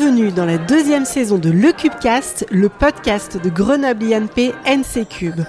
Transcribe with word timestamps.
Bienvenue 0.00 0.32
dans 0.32 0.46
la 0.46 0.56
deuxième 0.56 1.04
saison 1.04 1.36
de 1.36 1.50
Le 1.50 1.72
Cubecast, 1.72 2.46
le 2.50 2.70
podcast 2.70 3.36
de 3.36 3.50
Grenoble 3.50 4.14
INP 4.14 4.54
NC 4.64 5.06
Cube. 5.06 5.42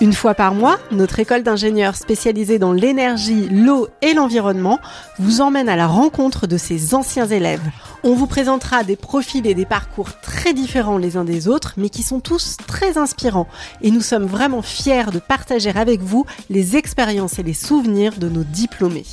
Une 0.00 0.14
fois 0.14 0.32
par 0.32 0.54
mois, 0.54 0.78
notre 0.90 1.20
école 1.20 1.42
d'ingénieurs 1.42 1.94
spécialisée 1.94 2.58
dans 2.58 2.72
l'énergie, 2.72 3.50
l'eau 3.50 3.88
et 4.00 4.14
l'environnement 4.14 4.80
vous 5.18 5.42
emmène 5.42 5.68
à 5.68 5.76
la 5.76 5.86
rencontre 5.86 6.46
de 6.46 6.56
ses 6.56 6.94
anciens 6.94 7.26
élèves. 7.26 7.70
On 8.02 8.14
vous 8.14 8.26
présentera 8.26 8.82
des 8.82 8.96
profils 8.96 9.46
et 9.46 9.54
des 9.54 9.66
parcours 9.66 10.18
très 10.22 10.54
différents 10.54 10.96
les 10.96 11.18
uns 11.18 11.24
des 11.24 11.48
autres, 11.48 11.74
mais 11.76 11.90
qui 11.90 12.02
sont 12.02 12.20
tous 12.20 12.56
très 12.66 12.96
inspirants. 12.96 13.48
Et 13.82 13.90
nous 13.90 14.00
sommes 14.00 14.24
vraiment 14.24 14.62
fiers 14.62 15.10
de 15.12 15.18
partager 15.18 15.76
avec 15.76 16.00
vous 16.00 16.24
les 16.48 16.78
expériences 16.78 17.38
et 17.38 17.42
les 17.42 17.52
souvenirs 17.52 18.16
de 18.16 18.30
nos 18.30 18.44
diplômés. 18.44 19.04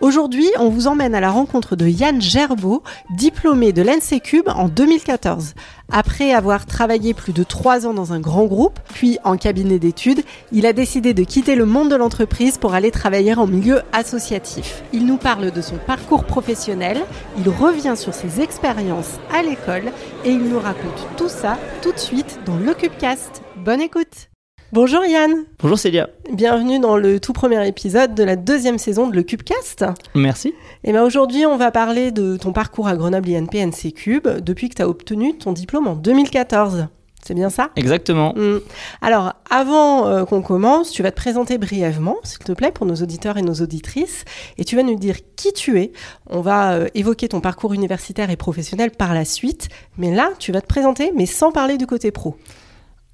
Aujourd'hui, 0.00 0.48
on 0.58 0.70
vous 0.70 0.86
emmène 0.86 1.14
à 1.14 1.20
la 1.20 1.30
rencontre 1.30 1.76
de 1.76 1.86
Yann 1.86 2.22
Gerbeau, 2.22 2.82
diplômé 3.10 3.74
de 3.74 3.82
l'NC 3.82 4.22
Cube 4.22 4.48
en 4.48 4.66
2014. 4.68 5.52
Après 5.92 6.32
avoir 6.32 6.64
travaillé 6.64 7.12
plus 7.12 7.34
de 7.34 7.42
trois 7.42 7.86
ans 7.86 7.92
dans 7.92 8.14
un 8.14 8.18
grand 8.18 8.46
groupe, 8.46 8.80
puis 8.94 9.18
en 9.24 9.36
cabinet 9.36 9.78
d'études, 9.78 10.22
il 10.52 10.64
a 10.64 10.72
décidé 10.72 11.12
de 11.12 11.22
quitter 11.22 11.54
le 11.54 11.66
monde 11.66 11.90
de 11.90 11.96
l'entreprise 11.96 12.56
pour 12.56 12.72
aller 12.72 12.90
travailler 12.90 13.34
en 13.34 13.46
milieu 13.46 13.82
associatif. 13.92 14.82
Il 14.94 15.04
nous 15.04 15.18
parle 15.18 15.50
de 15.50 15.60
son 15.60 15.76
parcours 15.76 16.24
professionnel, 16.24 17.02
il 17.36 17.50
revient 17.50 17.94
sur 17.94 18.14
ses 18.14 18.40
expériences 18.40 19.18
à 19.34 19.42
l'école 19.42 19.92
et 20.24 20.30
il 20.30 20.48
nous 20.48 20.60
raconte 20.60 21.08
tout 21.18 21.28
ça 21.28 21.58
tout 21.82 21.92
de 21.92 21.98
suite 21.98 22.40
dans 22.46 22.56
le 22.56 22.72
Cubecast. 22.72 23.42
Bonne 23.58 23.82
écoute 23.82 24.29
Bonjour 24.72 25.04
Yann. 25.04 25.46
Bonjour 25.58 25.76
Célia. 25.76 26.10
Bienvenue 26.32 26.78
dans 26.78 26.96
le 26.96 27.18
tout 27.18 27.32
premier 27.32 27.66
épisode 27.66 28.14
de 28.14 28.22
la 28.22 28.36
deuxième 28.36 28.78
saison 28.78 29.08
de 29.08 29.16
Le 29.16 29.24
Cubecast. 29.24 29.84
Merci. 30.14 30.54
Et 30.84 30.92
bien 30.92 31.04
aujourd'hui, 31.04 31.44
on 31.44 31.56
va 31.56 31.72
parler 31.72 32.12
de 32.12 32.36
ton 32.36 32.52
parcours 32.52 32.86
à 32.86 32.94
Grenoble 32.94 33.30
INP 33.30 33.66
NC 33.66 33.92
Cube 33.92 34.28
depuis 34.28 34.68
que 34.68 34.76
tu 34.76 34.82
as 34.82 34.88
obtenu 34.88 35.36
ton 35.36 35.50
diplôme 35.52 35.88
en 35.88 35.96
2014. 35.96 36.86
C'est 37.20 37.34
bien 37.34 37.50
ça? 37.50 37.70
Exactement. 37.74 38.32
Mm. 38.36 38.60
Alors, 39.02 39.32
avant 39.50 40.06
euh, 40.06 40.24
qu'on 40.24 40.40
commence, 40.40 40.92
tu 40.92 41.02
vas 41.02 41.10
te 41.10 41.16
présenter 41.16 41.58
brièvement, 41.58 42.18
s'il 42.22 42.38
te 42.38 42.52
plaît, 42.52 42.70
pour 42.70 42.86
nos 42.86 42.94
auditeurs 42.94 43.38
et 43.38 43.42
nos 43.42 43.54
auditrices, 43.54 44.24
et 44.56 44.64
tu 44.64 44.76
vas 44.76 44.84
nous 44.84 44.94
dire 44.94 45.16
qui 45.34 45.52
tu 45.52 45.80
es. 45.80 45.90
On 46.28 46.42
va 46.42 46.74
euh, 46.74 46.86
évoquer 46.94 47.26
ton 47.26 47.40
parcours 47.40 47.74
universitaire 47.74 48.30
et 48.30 48.36
professionnel 48.36 48.92
par 48.92 49.14
la 49.14 49.24
suite, 49.24 49.68
mais 49.98 50.14
là, 50.14 50.30
tu 50.38 50.52
vas 50.52 50.60
te 50.60 50.68
présenter, 50.68 51.10
mais 51.12 51.26
sans 51.26 51.50
parler 51.50 51.76
du 51.76 51.88
côté 51.88 52.12
pro. 52.12 52.36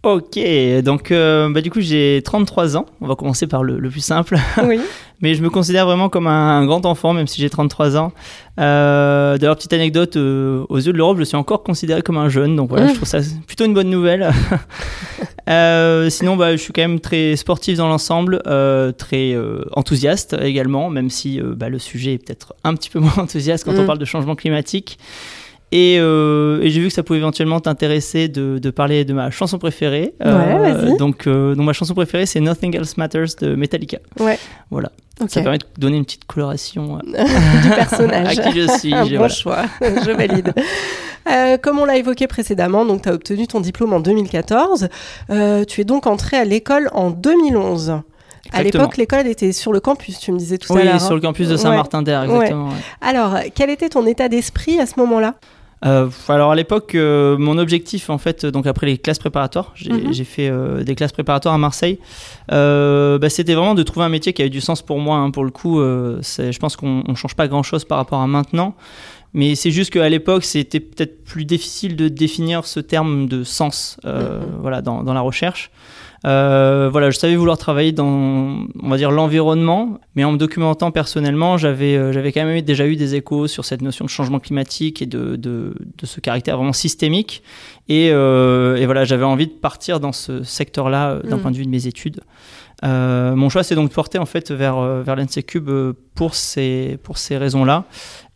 Ok, 0.03 0.39
donc 0.85 1.11
euh, 1.11 1.51
bah, 1.51 1.61
du 1.61 1.71
coup 1.71 1.81
j'ai 1.81 2.23
33 2.25 2.77
ans, 2.77 2.87
on 3.01 3.09
va 3.09 3.17
commencer 3.17 3.47
par 3.49 3.65
le, 3.65 3.89
plus 3.89 4.01
simple. 4.01 4.37
Oui. 4.63 4.81
Mais 5.23 5.35
je 5.35 5.43
me 5.43 5.49
considère 5.49 5.87
vraiment 5.87 6.11
comme 6.11 6.27
un, 6.27 6.67
grand 6.67 6.85
enfant, 6.85 7.15
même 7.15 7.27
si 7.27 7.41
j'ai 7.41 7.49
33 7.49 7.97
ans. 7.97 8.13
Euh, 8.61 9.39
D'ailleurs, 9.39 9.57
petite 9.57 9.73
anecdote, 9.73 10.17
euh, 10.17 10.67
aux 10.69 10.77
yeux 10.77 10.93
de 10.93 10.99
l'Europe, 10.99 11.17
je 11.19 11.25
suis 11.25 11.39
encore 11.39 11.63
considéré 11.63 12.03
comme 12.03 12.19
un 12.19 12.29
jeune, 12.29 12.55
donc 12.55 12.69
voilà, 12.69 12.89
je 12.89 12.95
trouve 12.95 13.09
ça 13.09 13.21
plutôt 13.47 13.65
une 13.65 13.73
bonne 13.73 13.89
nouvelle. 13.89 14.31
Sinon, 16.11 16.37
bah, 16.37 16.53
je 16.53 16.61
suis 16.61 16.75
quand 16.75 16.83
même 16.83 17.01
très 17.01 17.35
sportif 17.37 17.79
dans 17.79 17.89
l'ensemble, 17.89 18.43
très 18.99 19.35
enthousiaste 19.73 20.37
également, 20.41 20.91
même 20.91 21.09
si 21.09 21.41
bah, 21.41 21.71
le 21.71 21.79
sujet 21.79 22.13
est 22.13 22.19
peut-être 22.19 22.55
un 22.63 22.75
petit 22.75 22.91
peu 22.91 22.99
moins 23.01 23.17
enthousiaste 23.17 23.65
quand 23.65 23.75
on 23.75 23.83
mm. 23.83 23.87
parle 23.87 23.99
de 23.99 24.05
changement 24.05 24.37
climatique. 24.37 24.99
Euh, 25.75 26.61
et, 26.63 26.71
j'ai 26.71 26.81
vu 26.81 26.89
que 26.89 26.93
ça 26.93 27.03
pouvait 27.03 27.19
éventuellement 27.19 27.61
t'intéresser 27.61 28.29
de, 28.29 28.71
parler 28.71 29.05
de 29.05 29.13
ma 29.13 29.31
chanson 29.31 29.59
préférée. 29.59 30.15
Ouais, 30.21 30.27
euh, 30.31 30.97
donc, 30.97 31.27
euh, 31.27 31.55
donc, 31.55 31.67
ma 31.67 31.73
chanson 31.73 31.95
préférée, 31.95 32.27
c'est 32.27 32.41
Nothing 32.41 32.77
Else 32.77 32.97
Matters 32.97 33.37
de 33.41 33.55
Metallica. 33.55 33.99
Ouais. 34.21 34.39
Voilà. 34.71 34.91
Ça 35.29 35.41
permet 35.41 35.59
de 35.59 35.65
donner 35.79 35.97
une 35.97 36.05
petite 36.05 36.27
coloration 36.27 36.99
du 37.05 37.71
personnage. 37.71 38.39
à 38.39 38.43
qui 38.43 38.61
je 38.61 38.79
suis. 38.79 38.95
Un 38.95 39.07
bon 39.07 39.29
choix, 39.29 39.65
je 39.81 40.11
valide. 40.11 40.53
comme 41.63 41.79
on 41.79 41.87
l'a 41.87 41.97
évoqué 41.97 42.27
précédemment, 42.27 42.85
donc 42.85 43.03
tu 43.03 43.09
as 43.09 43.15
obtenu 43.15 43.47
ton 43.47 43.61
diplôme 43.61 43.93
en 43.95 44.01
2014. 44.01 44.89
tu 45.67 45.81
es 45.81 45.85
donc 45.85 46.07
entré 46.07 46.37
à 46.37 46.45
l'école 46.45 46.91
en 46.93 47.11
2011. 47.11 48.01
À 48.53 48.63
l'époque, 48.63 48.97
l'école 48.99 49.27
était 49.27 49.53
sur 49.53 49.73
le 49.73 49.81
campus, 49.81 50.21
tu 50.21 50.33
me 50.33 50.39
disais 50.39 50.59
tout 50.59 50.73
à 50.73 50.85
l'heure. 50.85 50.95
Oui, 50.95 51.01
sur 51.01 51.15
le 51.15 51.21
campus 51.21 51.49
de 51.49 51.57
Saint-Martin-d'Air, 51.57 52.25
exactement. 52.25 52.69
Alors, 53.01 53.39
quel 53.55 53.71
était 53.71 53.89
ton 53.89 54.07
état 54.07 54.29
d'esprit 54.29 54.79
à 54.79 54.87
ce 54.87 55.01
moment-là? 55.01 55.35
Euh, 55.87 56.09
alors 56.29 56.51
à 56.51 56.57
l'époque, 56.57 56.95
euh, 56.95 57.37
mon 57.39 57.59
objectif 57.59 58.11
en 58.11 58.19
fait, 58.19 58.45
donc 58.45 58.67
après 58.67 58.87
les 58.87 58.99
classes 58.99 59.19
préparatoires, 59.19 59.73
j'ai 59.75 59.93
mhm. 59.93 60.15
fait 60.25 60.49
euh, 60.49 60.83
des 60.83 60.95
classes 60.95 61.13
préparatoires 61.13 61.55
à 61.55 61.59
Marseille. 61.59 61.99
Bah, 62.49 63.29
c'était 63.29 63.55
vraiment 63.55 63.75
de 63.75 63.83
trouver 63.83 64.07
un 64.07 64.11
métier 64.11 64.33
qui 64.33 64.43
avait 64.43 64.51
du 64.51 64.61
sens 64.61 64.83
pour 64.83 64.99
moi. 64.99 65.19
Hein. 65.19 65.31
pour 65.31 65.45
le 65.45 65.51
coup, 65.51 65.79
je 65.79 66.59
pense 66.59 66.77
qu'on 66.77 67.05
ne 67.07 67.15
change 67.15 67.35
pas 67.35 67.49
grand-chose 67.49 67.85
par 67.85 67.99
rapport 67.99 68.21
à 68.21 68.27
maintenant. 68.27 68.75
Mais 69.35 69.55
c'est 69.55 69.71
juste 69.71 69.93
qu'à 69.93 70.09
l'époque, 70.09 70.45
c'était 70.45 70.81
peut-être 70.81 71.23
plus 71.25 71.45
difficile 71.45 71.95
de 71.95 72.09
définir 72.09 72.65
ce 72.65 72.81
terme 72.81 73.29
de 73.29 73.45
sens, 73.45 73.99
mhm. 74.05 74.13
voilà, 74.61 74.83
dans, 74.83 75.03
dans, 75.03 75.15
la 75.15 75.21
recherche. 75.21 75.71
Euh, 76.25 76.89
voilà, 76.91 77.11
je 77.11 77.19
savais 77.19 77.37
vouloir 77.37 77.59
travailler 77.59 77.93
dans, 77.93 78.67
on 78.81 78.89
va 78.89 78.97
dire, 78.97 79.11
l'environnement, 79.11 79.99
mais 80.15 80.25
en 80.25 80.33
me 80.33 80.39
documentant 80.39 80.91
personnellement, 80.91 81.57
j'avais, 81.57 81.97
euh, 81.97 82.13
j'avais 82.13 82.33
quand 82.33 82.45
même 82.45 82.61
déjà 82.63 82.87
eu 82.87 82.97
des 82.97 83.15
échos 83.15 83.47
sur 83.47 83.65
cette 83.65 83.83
notion 83.83 84.05
de 84.05 84.11
changement 84.11 84.41
climatique 84.41 85.03
et 85.03 85.07
de, 85.07 85.37
de, 85.37 85.75
de 85.99 86.07
ce 86.07 86.21
caractère 86.21 86.57
vraiment 86.57 86.73
systémique. 86.73 87.43
Et, 87.89 88.11
euh, 88.11 88.77
et 88.77 88.87
voilà, 88.87 89.05
j'avais 89.05 89.25
envie 89.25 89.47
de 89.47 89.53
partir 89.53 90.01
dans 90.01 90.13
ce 90.13 90.43
secteur-là 90.43 91.21
d'un 91.23 91.37
mm. 91.37 91.41
point 91.41 91.51
de 91.51 91.57
vue 91.57 91.67
de 91.67 91.71
mes 91.71 91.87
études. 91.87 92.21
mon 92.83 93.49
choix 93.49 93.63
s'est 93.63 93.75
donc 93.75 93.93
porté 93.93 94.19
en 94.19 94.27
fait 94.27 94.51
vers, 94.51 94.81
vers 95.03 95.17
l'NC 95.17 95.45
pour 96.15 96.35
ces, 96.35 96.99
pour 97.03 97.19
ces 97.19 97.37
raisons-là. 97.37 97.85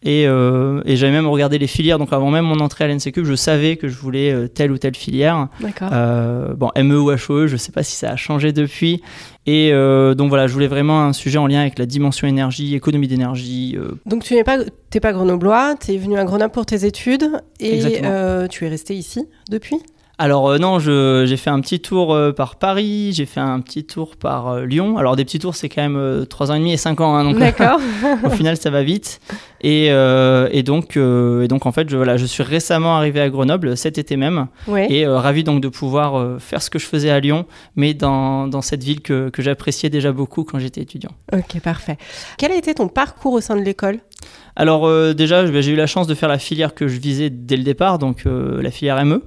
Euh, 0.06 0.82
et, 0.86 0.96
j'avais 0.96 1.12
même 1.12 1.26
regardé 1.26 1.58
les 1.58 1.66
filières. 1.66 1.98
Donc 1.98 2.12
avant 2.12 2.30
même 2.30 2.44
mon 2.44 2.60
entrée 2.60 2.84
à 2.84 2.88
l'NCQ, 2.88 3.24
je 3.24 3.34
savais 3.34 3.76
que 3.76 3.88
je 3.88 3.96
voulais 3.96 4.32
euh, 4.32 4.48
telle 4.48 4.72
ou 4.72 4.78
telle 4.78 4.96
filière. 4.96 5.48
D'accord. 5.60 5.90
Euh, 5.92 6.54
bon, 6.54 6.70
ME 6.76 6.98
ou 6.98 7.10
HOE, 7.10 7.46
je 7.46 7.52
ne 7.52 7.58
sais 7.58 7.72
pas 7.72 7.82
si 7.82 7.96
ça 7.96 8.10
a 8.10 8.16
changé 8.16 8.52
depuis. 8.52 9.02
Et 9.46 9.72
donc 9.72 10.28
voilà, 10.28 10.46
je 10.46 10.52
voulais 10.52 10.68
vraiment 10.68 11.02
un 11.02 11.12
sujet 11.12 11.38
en 11.38 11.46
lien 11.46 11.60
avec 11.60 11.78
la 11.78 11.86
dimension 11.86 12.28
énergie, 12.28 12.76
économie 12.76 13.08
d'énergie. 13.08 13.76
Donc 14.06 14.22
tu 14.22 14.34
n'es 14.34 14.44
pas, 14.44 14.58
pas 15.02 15.12
grenoblois, 15.12 15.74
tu 15.74 15.92
es 15.92 15.96
venu 15.96 16.18
à 16.18 16.24
Grenoble 16.24 16.52
pour 16.52 16.66
tes 16.66 16.84
études 16.84 17.28
et 17.58 17.80
tu 18.48 18.64
es 18.64 18.68
resté 18.68 18.94
ici 18.94 19.26
depuis? 19.50 19.78
Alors 20.20 20.50
euh, 20.50 20.58
non, 20.58 20.78
j'ai 20.78 21.36
fait 21.38 21.48
un 21.48 21.60
petit 21.60 21.80
tour 21.80 22.12
euh, 22.12 22.30
par 22.30 22.56
Paris, 22.56 23.12
j'ai 23.14 23.24
fait 23.24 23.40
un 23.40 23.58
petit 23.60 23.84
tour 23.84 24.16
par 24.16 24.48
euh, 24.48 24.66
Lyon. 24.66 24.98
Alors 24.98 25.16
des 25.16 25.24
petits 25.24 25.38
tours, 25.38 25.54
c'est 25.54 25.70
quand 25.70 25.80
même 25.80 26.26
3 26.26 26.50
ans 26.50 26.56
et 26.56 26.58
demi 26.58 26.74
et 26.74 26.76
5 26.76 27.00
ans. 27.00 27.16
Hein, 27.16 27.24
donc 27.24 27.38
D'accord. 27.38 27.80
au 28.24 28.28
final, 28.28 28.58
ça 28.58 28.68
va 28.68 28.82
vite. 28.82 29.18
Et, 29.62 29.86
et 29.86 30.62
donc, 30.62 30.96
et 30.96 31.48
donc 31.48 31.66
en 31.66 31.72
fait, 31.72 31.90
je, 31.90 31.96
voilà, 31.96 32.16
je 32.16 32.24
suis 32.24 32.42
récemment 32.42 32.96
arrivé 32.96 33.20
à 33.20 33.28
Grenoble 33.28 33.76
cet 33.76 33.98
été 33.98 34.16
même. 34.16 34.46
Et 34.68 35.06
ravi 35.06 35.44
donc 35.44 35.60
de 35.60 35.68
pouvoir 35.68 36.38
faire 36.40 36.62
ce 36.62 36.70
que 36.70 36.78
je 36.78 36.86
faisais 36.86 37.10
à 37.10 37.20
Lyon, 37.20 37.44
mais 37.76 37.92
dans, 37.92 38.46
dans 38.46 38.62
cette 38.62 38.82
ville 38.82 39.02
que, 39.02 39.28
que 39.28 39.42
j'appréciais 39.42 39.90
déjà 39.90 40.12
beaucoup 40.12 40.44
quand 40.44 40.58
j'étais 40.58 40.80
étudiant. 40.80 41.10
Ok, 41.34 41.60
parfait. 41.60 41.98
Quel 42.38 42.52
a 42.52 42.56
été 42.56 42.72
ton 42.72 42.88
parcours 42.88 43.34
au 43.34 43.40
sein 43.42 43.54
de 43.54 43.62
l'école? 43.62 43.98
Alors 44.56 44.88
déjà, 45.14 45.42
ben, 45.44 45.62
j'ai 45.62 45.72
eu 45.72 45.76
la 45.76 45.86
chance 45.86 46.06
de 46.06 46.14
faire 46.14 46.30
la 46.30 46.38
filière 46.38 46.74
que 46.74 46.88
je 46.88 46.98
visais 46.98 47.28
dès 47.28 47.58
le 47.58 47.62
départ, 47.62 47.98
donc 47.98 48.24
la 48.24 48.70
filière 48.70 49.04
ME. 49.04 49.22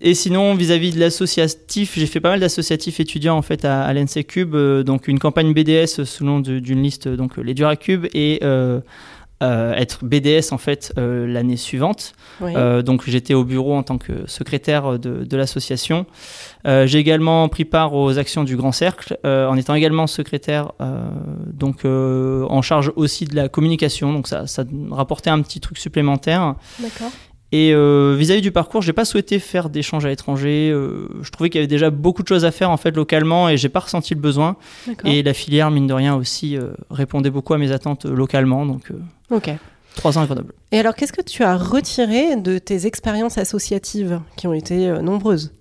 Et 0.00 0.14
sinon, 0.14 0.54
vis-à-vis 0.54 0.92
de 0.92 1.00
l'associatif, 1.00 1.94
j'ai 1.96 2.06
fait 2.06 2.20
pas 2.20 2.30
mal 2.30 2.40
d'associatifs 2.40 3.00
étudiants 3.00 3.36
en 3.36 3.42
fait 3.42 3.64
à, 3.64 3.82
à 3.82 3.92
l'NC 3.92 4.24
Cube, 4.26 4.54
euh, 4.54 4.84
donc 4.84 5.08
une 5.08 5.18
campagne 5.18 5.52
BDS 5.52 6.04
sous 6.04 6.24
le 6.24 6.30
nom 6.30 6.40
d'une 6.40 6.82
liste, 6.82 7.08
donc 7.08 7.36
les 7.36 7.52
Duracube, 7.52 8.06
et 8.14 8.38
euh, 8.44 8.80
euh, 9.42 9.72
être 9.74 10.04
BDS 10.04 10.52
en 10.52 10.58
fait 10.58 10.92
l'année 10.96 11.56
suivante. 11.56 12.12
donc 12.40 13.08
j'étais 13.08 13.34
au 13.34 13.44
bureau 13.44 13.74
en 13.74 13.82
tant 13.82 13.98
que 13.98 14.12
secrétaire 14.26 15.00
de, 15.00 15.24
de 15.24 15.36
l'association. 15.36 16.06
j'ai 16.64 16.98
également 16.98 17.48
pris 17.48 17.64
part 17.64 17.94
aux 17.94 18.18
actions 18.18 18.44
du 18.44 18.56
Grand 18.56 18.72
Cercle, 18.72 19.18
en 19.24 19.56
étant 19.56 19.74
également 19.74 20.06
secrétaire, 20.06 20.72
donc 21.46 21.84
en 21.84 22.62
charge 22.62 22.92
aussi 22.94 23.24
de 23.26 23.34
la 23.34 23.48
communication. 23.48 24.12
Donc 24.12 24.28
ça, 24.28 24.46
ça 24.46 24.64
rapportait 24.90 25.30
un 25.30 25.42
petit 25.42 25.58
truc 25.58 25.78
supplémentaire. 25.78 26.54
D'accord. 26.78 27.10
Et 27.50 27.72
euh, 27.72 28.14
vis-à-vis 28.18 28.42
du 28.42 28.52
parcours, 28.52 28.82
j'ai 28.82 28.92
pas 28.92 29.06
souhaité 29.06 29.38
faire 29.38 29.70
d'échanges 29.70 30.04
à 30.04 30.08
l'étranger. 30.08 30.70
Euh, 30.70 31.08
je 31.22 31.30
trouvais 31.30 31.48
qu'il 31.48 31.58
y 31.58 31.62
avait 31.62 31.66
déjà 31.66 31.88
beaucoup 31.88 32.22
de 32.22 32.28
choses 32.28 32.44
à 32.44 32.50
faire 32.50 32.70
en 32.70 32.76
fait 32.76 32.94
localement 32.94 33.48
et 33.48 33.56
j'ai 33.56 33.70
pas 33.70 33.80
ressenti 33.80 34.14
le 34.14 34.20
besoin. 34.20 34.56
Et 35.04 35.22
la 35.22 35.32
filière, 35.32 35.70
mine 35.70 35.86
de 35.86 35.94
rien, 35.94 36.14
aussi 36.14 36.56
euh, 36.56 36.72
répondait 36.90 37.30
beaucoup 37.30 37.54
à 37.54 37.58
mes 37.58 37.72
attentes 37.72 38.04
localement. 38.04 38.66
Donc, 38.66 38.92
ok. 39.30 39.50
Trois 39.96 40.18
ans 40.18 40.22
à 40.22 40.26
Grenoble. 40.26 40.52
Et 40.72 40.78
alors, 40.78 40.94
qu'est-ce 40.94 41.12
que 41.12 41.22
tu 41.22 41.42
as 41.42 41.56
retiré 41.56 42.36
de 42.36 42.58
tes 42.58 42.86
expériences 42.86 43.38
associatives 43.38 44.20
qui 44.36 44.46
ont 44.46 44.52
été 44.52 44.92
nombreuses? 45.02 45.52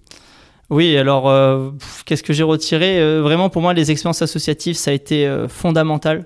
Oui, 0.70 0.98
alors 0.98 1.74
qu'est-ce 2.06 2.22
que 2.22 2.34
j'ai 2.34 2.44
retiré? 2.44 3.20
Vraiment, 3.22 3.50
pour 3.50 3.62
moi, 3.64 3.74
les 3.74 3.90
expériences 3.90 4.22
associatives, 4.22 4.76
ça 4.76 4.92
a 4.92 4.94
été 4.94 5.46
fondamental. 5.48 6.26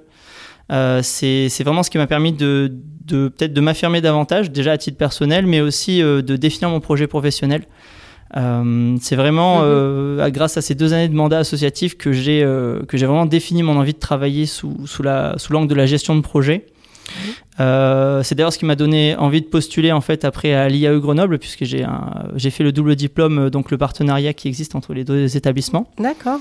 C'est 1.02 1.64
vraiment 1.64 1.84
ce 1.84 1.90
qui 1.90 1.98
m'a 1.98 2.08
permis 2.08 2.32
de, 2.32 2.72
de 3.06 3.28
peut-être 3.28 3.54
de 3.54 3.62
m'affirmer 3.62 4.02
davantage, 4.02 4.52
déjà 4.52 4.74
à 4.74 4.78
titre 4.78 4.98
personnel, 4.98 5.46
mais 5.46 5.62
aussi 5.62 6.02
euh, 6.02 6.22
de 6.22 6.36
définir 6.36 6.70
mon 6.70 6.80
projet 6.80 7.08
professionnel. 7.08 7.64
Euh, 8.38 8.96
c'est 9.02 9.18
vraiment 9.18 9.60
mhm. 9.60 9.66
euh, 9.66 10.30
grâce 10.30 10.56
à 10.56 10.62
ces 10.62 10.74
deux 10.74 10.94
années 10.94 11.10
de 11.10 11.16
mandat 11.16 11.40
associatif 11.40 11.98
que 11.98 12.14
j'ai 12.14 12.48
que 12.88 12.98
j'ai 12.98 13.06
vraiment 13.06 13.26
défini 13.26 13.62
mon 13.62 13.78
envie 13.78 13.94
de 13.94 14.00
travailler 14.00 14.46
sous, 14.46 14.88
sous 14.88 15.04
la 15.04 15.36
sous 15.38 15.52
l'angle 15.52 15.68
de 15.68 15.76
la 15.76 15.86
gestion 15.86 16.16
de 16.16 16.22
projet. 16.22 16.68
c'est 17.58 18.36
d'ailleurs 18.36 18.54
ce 18.54 18.58
qui 18.58 18.66
m'a 18.66 18.78
donné 18.78 19.18
envie 19.18 19.42
de 19.42 19.48
postuler 19.48 19.92
en 19.92 20.00
fait 20.00 20.24
après 20.24 20.54
à 20.54 20.70
l'IAE 20.70 20.98
Grenoble 21.00 21.40
puisque 21.40 21.66
j'ai 21.66 21.86
j'ai 22.36 22.52
fait 22.52 22.64
le 22.64 22.72
double 22.72 22.96
diplôme 22.96 23.50
donc 23.50 23.70
le 23.70 23.78
partenariat 23.78 24.34
qui 24.34 24.48
existe 24.48 24.76
entre 24.76 24.94
les 24.94 25.04
deux 25.04 25.36
établissements. 25.36 25.88
D'accord. 26.00 26.40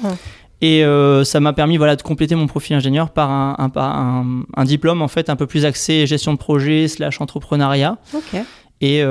Et 0.62 0.84
ça 1.24 1.40
m'a 1.40 1.52
permis 1.52 1.78
voilà 1.78 1.96
de 1.96 2.02
compléter 2.02 2.34
mon 2.34 2.46
profil 2.46 2.76
ingénieur 2.76 3.10
par 3.10 3.30
un, 3.30 3.56
un, 3.58 4.44
un, 4.54 4.64
diplôme 4.64 5.00
en 5.00 5.08
fait 5.08 5.30
un 5.30 5.36
peu 5.36 5.46
plus 5.46 5.64
axé 5.64 6.06
gestion 6.06 6.34
de 6.34 6.38
projet 6.38 6.86
slash 6.86 7.20
entrepreneuriat. 7.20 7.96
Ok. 8.14 8.42
Et 8.82 9.02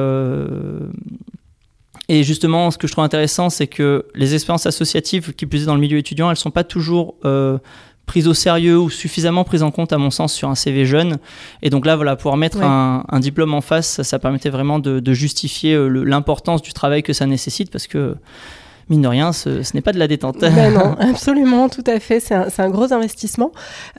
et 2.10 2.24
justement, 2.24 2.72
ce 2.72 2.80
que 2.80 2.88
je 2.88 2.92
trouve 2.92 3.04
intéressant, 3.04 3.52
c'est 3.52 3.68
que 3.68 4.08
les 4.16 4.34
expériences 4.34 4.66
associatives 4.66 5.34
qui 5.36 5.46
plus 5.46 5.64
est 5.64 5.66
dans 5.68 5.76
le 5.76 5.80
milieu 5.80 6.00
étudiant, 6.00 6.32
elles 6.32 6.38
sont 6.38 6.50
pas 6.50 6.64
toujours 6.64 7.14
euh, 7.24 7.60
prises 8.08 8.28
au 8.28 8.34
sérieux 8.34 8.80
ou 8.80 8.90
suffisamment 8.90 9.44
prises 9.44 9.62
en 9.62 9.70
compte, 9.70 9.94
à 9.94 10.00
mon 10.00 10.10
sens, 10.10 10.34
sur 10.34 10.50
un 10.50 10.56
CV 10.56 10.88
jeune. 10.88 11.20
Et 11.62 11.70
donc 11.70 11.86
là, 11.86 11.96
voilà, 11.96 12.16
pouvoir 12.16 12.36
mettre 12.36 12.64
un, 12.64 13.20
diplôme 13.20 13.54
en 13.54 13.62
face, 13.62 14.02
ça, 14.02 14.18
permettait 14.18 14.50
vraiment 14.50 14.80
de, 14.80 15.00
de 15.00 15.14
justifier 15.14 15.76
euh, 15.76 15.88
l'importance 15.88 16.64
du 16.64 16.74
travail 16.74 17.04
que 17.04 17.14
ça 17.14 17.28
nécessite, 17.28 17.70
parce 17.70 17.86
que 17.86 18.16
mine 18.90 19.02
de 19.02 19.08
rien, 19.08 19.32
ce, 19.34 19.62
n'est 19.74 19.82
pas 19.82 19.92
de 19.92 20.00
la 20.00 20.08
détente. 20.08 20.40
Ben 20.40 20.74
non, 20.74 20.96
absolument, 21.00 21.70
tout 21.70 21.84
à 21.88 22.00
fait. 22.00 22.20
C'est 22.20 22.34
un, 22.34 22.70
gros 22.70 22.92
investissement. 22.94 23.52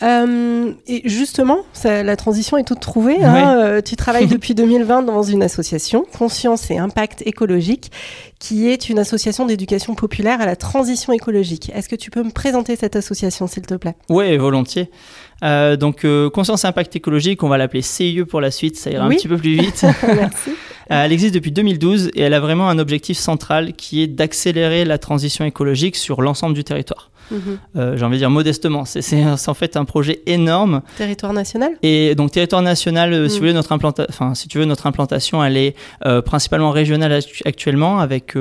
Euh, 0.02 0.72
et 0.86 1.02
justement, 1.08 1.58
la 1.84 2.16
transition 2.16 2.56
est 2.56 2.64
toute 2.64 2.80
trouvée. 2.80 3.22
Hein. 3.22 3.58
Euh, 3.58 3.80
tu 3.82 3.96
travailles 3.96 4.26
depuis 4.28 4.54
2020 4.54 5.02
dans 5.02 5.22
une 5.22 5.42
association, 5.42 6.04
Conscience 6.16 6.70
et 6.70 6.78
Impact 6.78 7.22
écologique, 7.26 7.90
qui 8.38 8.68
est 8.68 8.88
une 8.88 8.98
association 8.98 9.46
d'éducation 9.46 9.94
populaire 9.94 10.40
à 10.40 10.46
la 10.46 10.56
transition 10.56 11.12
écologique. 11.12 11.70
Est-ce 11.74 11.88
que 11.88 11.96
tu 11.96 12.10
peux 12.10 12.22
me 12.22 12.30
présenter 12.30 12.74
cette 12.76 12.96
association, 12.96 13.46
s'il 13.46 13.66
te 13.66 13.74
plaît? 13.74 13.94
Oui, 14.08 14.36
volontiers. 14.36 14.90
Euh, 15.42 15.76
donc, 15.76 16.06
Conscience 16.32 16.64
et 16.64 16.68
Impact 16.68 16.96
écologique, 16.96 17.42
on 17.42 17.48
va 17.48 17.58
l'appeler 17.58 17.82
CIE 17.82 18.24
pour 18.24 18.40
la 18.40 18.50
suite, 18.50 18.76
ça 18.76 18.90
ira 18.90 19.06
un 19.06 19.10
petit 19.10 19.28
peu 19.28 19.36
plus 19.36 19.56
vite. 19.56 19.84
Merci. 20.02 20.50
Euh, 20.90 21.04
elle 21.04 21.12
existe 21.12 21.34
depuis 21.34 21.52
2012 21.52 22.10
et 22.14 22.22
elle 22.22 22.34
a 22.34 22.40
vraiment 22.40 22.68
un 22.68 22.78
objectif 22.78 23.16
central 23.16 23.74
qui 23.74 24.02
est 24.02 24.08
d'accélérer 24.08 24.84
la 24.84 24.98
transition 24.98 25.44
écologique 25.44 25.94
sur 25.94 26.20
l'ensemble 26.20 26.54
du 26.54 26.64
territoire. 26.64 27.09
Euh, 27.76 27.96
j'ai 27.96 28.04
envie 28.04 28.16
de 28.16 28.20
dire 28.20 28.30
modestement, 28.30 28.84
c'est 28.84 29.24
en 29.24 29.54
fait 29.54 29.76
un 29.76 29.84
projet 29.84 30.22
énorme. 30.26 30.82
Territoire 30.96 31.32
national? 31.32 31.72
Et 31.82 32.14
donc 32.14 32.32
territoire 32.32 32.62
national, 32.62 33.12
euh, 33.12 33.28
si, 33.28 33.34
vous 33.34 33.34
mhm. 33.34 33.40
voulez, 33.40 33.52
notre 33.52 33.72
enfin, 34.08 34.34
si 34.34 34.48
tu 34.48 34.58
veux, 34.58 34.64
notre 34.64 34.86
implantation, 34.86 35.42
elle 35.44 35.56
est 35.56 35.74
principalement 36.24 36.70
régionale 36.70 37.20
actuellement 37.44 38.00
avec 38.00 38.34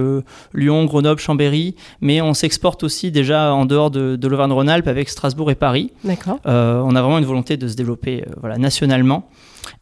Lyon, 0.53 0.85
Grenoble, 0.85 1.19
Chambéry, 1.19 1.75
mais 2.01 2.21
on 2.21 2.33
s'exporte 2.33 2.83
aussi 2.83 3.11
déjà 3.11 3.53
en 3.53 3.65
dehors 3.65 3.91
de, 3.91 4.15
de 4.15 4.27
l'Auvergne-Rhône-Alpes 4.27 4.87
avec 4.87 5.09
Strasbourg 5.09 5.51
et 5.51 5.55
Paris. 5.55 5.91
D'accord. 6.03 6.39
on 6.45 6.95
a 6.95 7.01
vraiment 7.01 7.17
une 7.17 7.25
volonté 7.25 7.57
de 7.57 7.67
se 7.67 7.75
développer 7.75 8.23
voilà, 8.41 8.57
nationalement. 8.57 9.29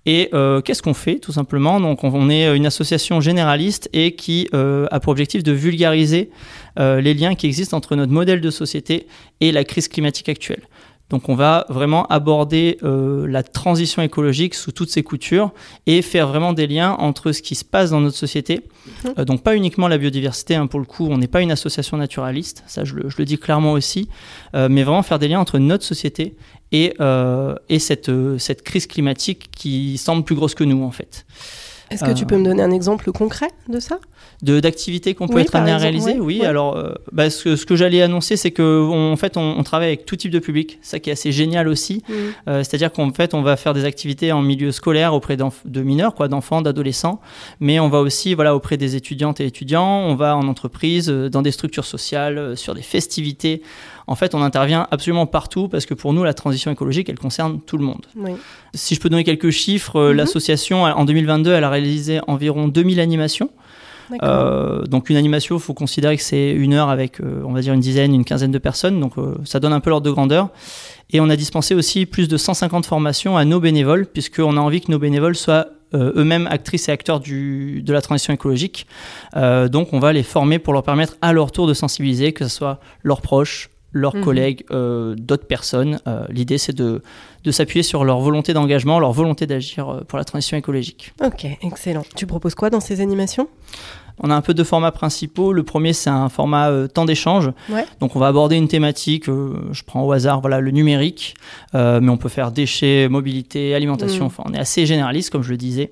Et 0.06 0.30
euh, 0.34 0.62
qu'est-ce 0.62 0.82
qu'on 0.82 0.94
fait 0.94 1.20
tout 1.20 1.32
simplement? 1.32 1.80
Donc 1.80 2.04
on, 2.04 2.30
est 2.30 2.56
une 2.56 2.66
association 2.66 3.20
généraliste 3.20 3.90
et 3.94 4.16
qui 4.16 4.48
euh, 4.54 4.88
a 4.92 5.00
pour 5.00 5.12
objectif 5.12 5.44
de 5.44 5.52
vulgariser 5.52 6.30
euh, 6.80 7.02
les 7.02 7.14
liens 7.14 7.36
qui 7.36 7.48
existent 7.48 7.76
entre 7.78 7.96
notre 7.96 8.12
modèle 8.12 8.42
de 8.42 8.50
société 8.50 9.08
et 9.42 9.52
la 9.52 9.64
crise 9.64 9.88
climatique 9.88 10.30
actuelle. 10.30 10.64
Donc 11.10 11.30
on 11.30 11.36
va 11.36 11.66
vraiment 11.70 12.06
aborder 12.08 12.80
la 12.82 13.42
transition 13.42 14.02
écologique 14.02 14.54
sous 14.54 14.74
toutes 14.74 14.90
ses 14.90 15.04
coutures 15.04 15.52
et 15.86 16.02
faire 16.02 16.28
vraiment 16.28 16.52
des 16.52 16.68
liens 16.68 16.98
entre 17.00 17.32
ce 17.32 17.42
qui 17.42 17.56
se 17.56 17.64
passe 17.64 17.92
dans 17.92 18.02
notre 18.02 18.18
société. 18.18 18.60
Mhm. 19.06 19.24
donc 19.24 19.42
pas 19.42 19.56
uniquement 19.56 19.88
la 19.88 19.98
biodiversité, 19.98 20.56
hein, 20.56 20.68
pour 20.68 20.82
le 20.82 20.86
coup, 20.86 21.08
on 21.10 21.18
n'est 21.18 21.30
pas 21.30 21.42
une 21.42 21.52
association 21.52 21.96
naturaliste, 21.96 22.66
ça 22.68 22.84
je 22.84 22.94
le, 22.96 23.10
je 23.10 23.16
le 23.20 23.24
dis 23.24 23.38
clairement 23.38 23.72
aussi, 23.72 24.10
mais 24.54 24.84
vraiment 24.84 25.02
faire 25.02 25.18
des 25.18 25.30
liens 25.30 25.40
entre 25.40 25.60
notre 25.60 25.86
société 25.86 26.36
et, 26.72 26.94
euh, 27.00 27.56
et 27.70 27.80
cette, 27.80 28.10
euh, 28.10 28.38
cette 28.38 28.64
crise 28.64 28.88
climatique 28.88 29.50
qui 29.56 29.98
semble 29.98 30.24
plus 30.24 30.36
grosse 30.36 30.56
que 30.56 30.64
nous 30.64 30.84
en 30.84 30.92
fait. 30.92 31.26
Est-ce 31.90 32.04
que 32.04 32.12
tu 32.12 32.26
peux 32.26 32.38
me 32.38 32.44
donner 32.44 32.64
un 32.64 32.72
exemple 32.72 33.12
concret 33.12 33.50
de 33.70 33.80
ça? 33.80 34.00
D'activités 34.42 35.16
qu'on 35.16 35.28
peut 35.28 35.40
être 35.40 35.56
amené 35.56 35.72
à 35.72 35.78
réaliser? 35.78 36.20
Oui, 36.20 36.46
alors 36.46 36.78
euh, 36.78 36.94
bah, 37.12 37.30
ce, 37.30 37.56
ce, 37.56 37.66
que 37.66 37.76
j'allais 37.76 38.02
annoncer, 38.02 38.36
c'est 38.36 38.52
qu'en 38.52 39.12
en 39.12 39.16
fait, 39.16 39.38
on, 39.38 39.64
travaille 39.64 39.88
avec 39.88 40.06
tout 40.06 40.16
type 40.16 40.32
de 40.32 40.40
public, 40.40 40.80
ça 40.82 41.00
qui 41.00 41.10
est 41.10 41.14
assez 41.14 41.32
génial 41.32 41.68
aussi. 41.68 42.04
Mm. 42.08 42.14
Euh, 42.48 42.64
c'est-à-dire 42.64 42.92
qu'en 42.92 43.12
fait, 43.12 43.34
on 43.34 43.42
va 43.42 43.58
faire 43.58 43.74
des 43.74 43.86
activités 43.86 44.32
en 44.32 44.42
milieu 44.42 44.72
scolaire 44.72 45.14
auprès 45.14 45.38
de 45.38 45.82
mineurs, 45.82 46.14
quoi, 46.14 46.28
d'enfants, 46.28 46.62
d'adolescents, 46.62 47.20
mais 47.60 47.80
on 47.80 47.90
va 47.90 48.00
aussi 48.00 48.34
voilà, 48.34 48.56
auprès 48.56 48.78
des 48.78 48.96
étudiantes 48.96 49.40
et 49.40 49.46
étudiants, 49.46 50.02
on 50.02 50.16
va 50.16 50.36
en 50.36 50.48
entreprise, 50.48 51.10
euh, 51.10 51.30
dans 51.30 51.42
des 51.42 51.52
structures 51.52 51.86
sociales, 51.86 52.56
sur 52.58 52.76
des 52.76 52.82
festivités. 52.82 53.62
En 54.08 54.16
fait, 54.16 54.34
on 54.34 54.42
intervient 54.42 54.88
absolument 54.90 55.26
partout 55.26 55.68
parce 55.68 55.86
que 55.86 55.94
pour 55.94 56.14
nous, 56.14 56.24
la 56.24 56.34
transition 56.34 56.72
écologique, 56.72 57.10
elle 57.10 57.20
concerne 57.20 57.60
tout 57.60 57.78
le 57.78 57.84
monde. 57.84 58.06
Si 58.74 58.96
je 58.96 59.00
peux 59.00 59.10
donner 59.10 59.24
quelques 59.24 59.50
chiffres, 59.50 60.00
mm-hmm. 60.00 60.16
l'association, 60.16 60.84
en 60.84 61.06
2022, 61.06 61.52
elle 61.52 61.64
a 61.64 61.70
réalisé 61.70 62.20
environ 62.28 62.68
2000 62.68 63.00
animations. 63.00 63.50
Euh, 64.24 64.84
donc 64.84 65.10
une 65.10 65.18
animation, 65.18 65.58
il 65.58 65.62
faut 65.62 65.74
considérer 65.74 66.18
que 66.18 66.24
c'est 66.24 66.52
une 66.52 66.74
heure 66.74 66.90
avec, 66.90 67.20
euh, 67.20 67.42
on 67.46 67.52
va 67.52 67.62
dire, 67.62 67.74
une 67.74 67.80
dizaine, 67.80 68.14
une 68.14 68.26
quinzaine 68.26 68.52
de 68.52 68.58
personnes. 68.58 69.00
Donc 69.00 69.18
euh, 69.18 69.36
ça 69.46 69.60
donne 69.60 69.74
un 69.74 69.80
peu 69.80 69.90
l'ordre 69.90 70.06
de 70.06 70.12
grandeur. 70.12 70.50
Et 71.10 71.20
on 71.20 71.30
a 71.30 71.36
dispensé 71.36 71.76
aussi 71.76 72.06
plus 72.06 72.28
de 72.28 72.38
150 72.38 72.86
formations 72.86 73.38
à 73.38 73.46
nos 73.46 73.60
bénévoles, 73.60 74.06
puisqu'on 74.06 74.58
a 74.58 74.60
envie 74.60 74.82
que 74.82 74.92
nos 74.92 75.00
bénévoles 75.00 75.36
soient 75.36 75.68
eux-mêmes 75.94 76.48
actrices 76.52 76.90
et 76.90 76.92
acteurs 76.92 77.22
du, 77.22 77.82
de 77.82 77.94
la 77.94 78.02
transition 78.02 78.34
écologique. 78.34 78.88
donc 79.34 79.94
on 79.94 80.00
va 80.00 80.12
les 80.12 80.24
former 80.24 80.60
pour 80.60 80.74
leur 80.74 80.84
permettre 80.84 81.16
à 81.22 81.32
leur 81.32 81.54
tour 81.54 81.66
de 81.66 81.74
sensibiliser, 81.74 82.34
que 82.34 82.44
ce 82.44 82.54
soit 82.54 82.82
leurs 83.04 83.22
proches, 83.22 83.70
leurs 83.98 84.16
mhm. 84.16 84.24
collègues, 84.24 84.66
d'autres 84.70 85.48
personnes. 85.48 86.00
L'idée, 86.30 86.58
c'est 86.58 86.76
de, 86.76 87.02
de 87.44 87.52
s'appuyer 87.52 87.84
sur 87.84 88.04
leur 88.04 88.20
volonté 88.20 88.54
d'engagement, 88.54 89.00
leur 89.00 89.12
volonté 89.12 89.46
d'agir 89.48 90.04
pour 90.08 90.18
la 90.18 90.24
transition 90.24 90.58
écologique. 90.58 91.14
Ok, 91.24 91.46
excellent. 91.62 92.04
Tu 92.16 92.26
proposes 92.26 92.56
quoi 92.56 92.70
dans 92.70 92.80
ces 92.80 93.02
animations? 93.02 93.48
On 94.20 94.32
a 94.32 94.36
un 94.36 94.42
peu 94.42 94.54
deux 94.54 94.64
formats 94.64 94.92
principaux. 94.92 95.54
Le 95.54 95.64
premier, 95.64 95.94
c'est 95.94 96.10
un 96.10 96.30
format 96.30 96.70
euh, 96.70 96.88
temps 96.88 97.06
d'échange. 97.06 97.52
Donc, 98.00 98.16
on 98.16 98.20
va 98.20 98.28
aborder 98.28 98.56
une 98.56 98.68
thématique, 98.68 99.30
euh, 99.30 99.54
je 99.72 99.84
prends 99.84 100.04
au 100.04 100.12
hasard, 100.12 100.42
voilà, 100.42 100.60
le 100.60 100.72
numérique, 100.72 101.36
euh, 101.76 102.00
mais 102.02 102.10
on 102.10 102.18
peut 102.18 102.30
faire 102.30 102.52
déchets, 102.52 103.08
mobilité, 103.10 103.76
alimentation. 103.76 104.26
Mm. 104.26 104.28
Enfin, 104.28 104.44
on 104.48 104.54
est 104.54 104.60
assez 104.60 104.86
généraliste, 104.86 105.30
comme 105.30 105.44
je 105.44 105.52
le 105.52 105.58
disais. 105.58 105.92